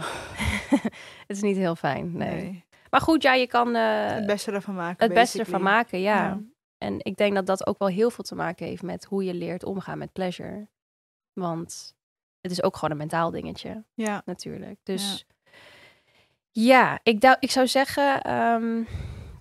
[1.27, 2.17] het is niet heel fijn.
[2.17, 2.41] Nee.
[2.41, 2.65] nee.
[2.89, 5.05] Maar goed, ja, je kan eh, Het beste ervan maken.
[5.05, 6.23] het beste ervan maken, ja.
[6.23, 6.39] Ja.
[6.77, 9.33] En ik denk dat dat ook wel heel veel te maken heeft met hoe je
[9.33, 10.67] leert omgaan met pleasure.
[11.33, 11.95] Want
[12.41, 14.79] het is ook gewoon een mentaal dingetje, Ja, natuurlijk.
[14.83, 15.35] Dus ja,
[17.03, 18.83] ik, dou- ik zou zeggen, ehm,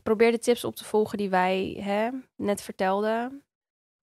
[0.03, 3.45] probeer de tips op te volgen die wij hè, net vertelden.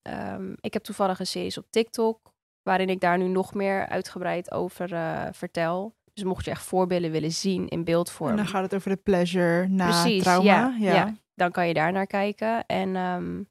[0.02, 4.52] Ehm, ik heb toevallig een series op TikTok, waarin ik daar nu nog meer uitgebreid
[4.52, 5.96] over eh, vertel.
[6.14, 8.96] Dus mocht je echt voorbeelden willen zien in beeldvorm, en dan gaat het over de
[8.98, 10.44] pleasure na Precies, trauma.
[10.46, 11.14] ja, Ja, ja.
[11.34, 12.66] dan kan je daar naar kijken.
[12.66, 13.44] En ehm,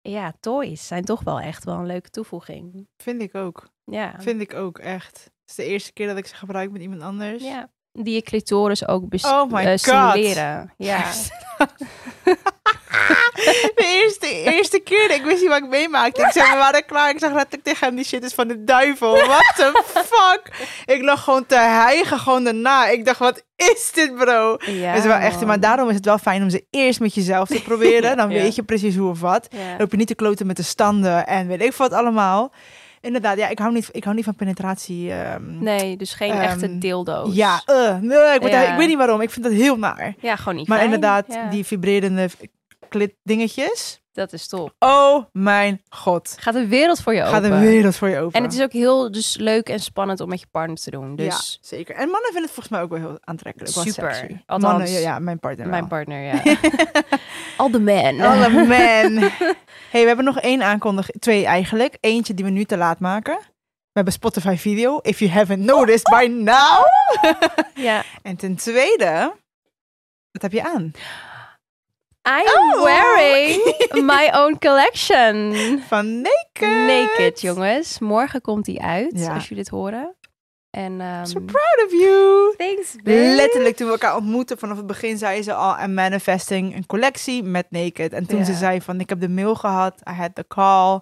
[0.00, 2.88] ja, toys zijn toch wel echt wel een leuke toevoeging.
[3.02, 3.68] vind ik ook.
[3.84, 5.24] Ja, Vind ik ook, echt.
[5.24, 7.42] Het is de eerste keer dat ik ze gebruik met iemand anders.
[7.44, 7.70] ja.
[7.98, 9.80] Die je clitoris ook bes- Oh my God.
[9.80, 10.72] stimuleren.
[10.76, 11.04] Ja,
[13.74, 16.22] de eerste, eerste keer, ik wist niet wat ik meemaakte.
[16.22, 17.10] Ik zei, we waren klaar.
[17.10, 19.12] Ik zag letterlijk tegen hem, die shit is van de duivel.
[19.16, 20.68] What the fuck?
[20.84, 22.86] Ik lag gewoon te hijgen, gewoon daarna.
[22.88, 24.56] Ik dacht, wat is dit, bro?
[24.58, 27.14] ja Het is wel echt, maar daarom is het wel fijn om ze eerst met
[27.14, 28.16] jezelf te proberen.
[28.16, 28.42] Dan Ja.
[28.42, 29.48] weet je precies hoe of wat.
[29.50, 29.58] Ja.
[29.78, 32.52] loop je niet te kloten met de standen en weet ik wat allemaal.
[33.06, 35.12] Inderdaad, ja, ik hou niet, ik hou niet van penetratie.
[35.12, 37.34] ehm, Nee, dus geen Ehm, echte dildo's.
[37.34, 38.60] Ja, eh, nee, ik, word Ja.
[38.62, 39.20] daar- ik weet niet waarom.
[39.20, 40.14] Ik vind dat heel naar.
[40.20, 40.92] Ja, gewoon niet Maar fijn.
[40.92, 42.28] inderdaad, Ja, die vibrerende
[42.88, 44.00] klit dingetjes.
[44.16, 44.74] Dat is top.
[44.78, 46.36] Oh mijn god.
[46.40, 47.32] Gaat de wereld voor je open.
[47.32, 48.32] Gaat de wereld voor je open.
[48.32, 51.16] En het is ook heel dus leuk en spannend om met je partner te doen.
[51.16, 51.94] Dus Ja, zeker.
[51.94, 53.72] En mannen vinden het volgens mij ook wel heel aantrekkelijk.
[53.72, 54.14] Super.
[54.14, 54.36] sexy.
[54.46, 55.88] Althans, Mannen, ja, ja, mijn partner mijn wel.
[55.88, 56.56] partner, ja.
[57.56, 58.20] All the men.
[58.20, 59.30] Alle man.
[59.92, 61.20] hey, we hebben nog één aankondiging.
[61.20, 61.96] Twee eigenlijk.
[62.00, 63.36] Eentje die we nu te laat maken.
[63.36, 64.98] We hebben Spotify video.
[65.02, 66.84] If you haven't noticed by now.
[67.74, 68.02] ja.
[68.22, 69.34] En ten tweede,
[70.30, 70.92] wat heb je aan?
[72.26, 72.82] I'm Oh.
[72.84, 73.60] wearing
[74.06, 75.52] my own collection.
[75.88, 76.86] Van Naked.
[76.86, 77.98] Naked, jongens.
[77.98, 79.34] Morgen komt die uit, Ja.
[79.34, 80.14] als jullie dit horen.
[80.70, 82.54] En, ehm, So proud of you.
[82.56, 83.34] thanks, babe.
[83.36, 87.42] Letterlijk toen we elkaar ontmoetten vanaf het begin zei ze al I'm manifesting een collectie
[87.42, 88.12] met Naked.
[88.12, 91.00] En toen ze zei van ik heb de mail gehad, I had the call.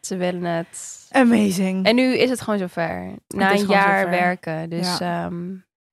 [0.00, 1.06] Ze willen het.
[1.10, 1.86] Amazing.
[1.86, 3.14] En nu is het gewoon zover.
[3.28, 4.10] Na een jaar zover.
[4.10, 4.70] werken.
[4.70, 5.30] Dus ja.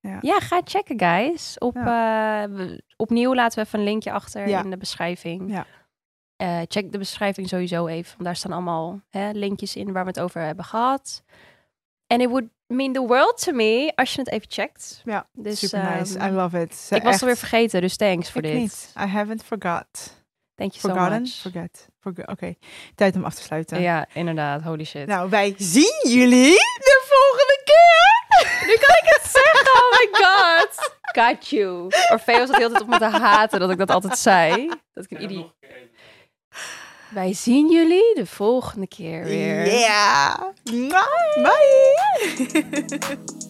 [0.06, 0.18] Ja.
[0.20, 0.40] ja.
[0.40, 1.58] ga checken, guys.
[1.58, 2.42] Op, eh,
[2.96, 4.62] opnieuw laten we even een linkje achter Ja.
[4.62, 5.50] in de beschrijving.
[5.50, 5.66] Ja.
[6.36, 8.12] Eh, check de beschrijving sowieso even.
[8.12, 11.22] Want daar staan allemaal hè, linkjes in waar we het over hebben gehad.
[12.06, 15.00] En it would mean the world to me als je het even checkt.
[15.04, 16.18] Ja, Dus, Super nice.
[16.18, 16.74] ehm, I love it.
[16.74, 18.54] Ze ik was echt- het weer vergeten, dus thanks voor dit.
[18.54, 18.92] niet.
[18.98, 20.14] I haven't forgot.
[20.54, 21.28] Thank you so much.
[21.30, 21.88] Forget.
[22.00, 22.28] Forget.
[22.28, 22.54] Oké,
[22.94, 23.80] tijd om af te sluiten.
[23.80, 24.62] Ja, inderdaad.
[24.62, 25.06] Holy shit.
[25.06, 26.54] Nou, wij zien jullie
[29.96, 30.68] my god.
[31.12, 31.88] Got you.
[32.12, 34.68] Orfeo zat de hele tijd op me te haten dat ik dat altijd zei.
[34.92, 35.42] Dat ik een idioot...
[35.42, 35.90] nog een keer even.
[37.08, 39.66] Wij zien jullie de volgende keer weer.
[39.66, 40.40] Yeah.
[40.64, 41.06] Mwah.
[41.42, 43.18] Bye.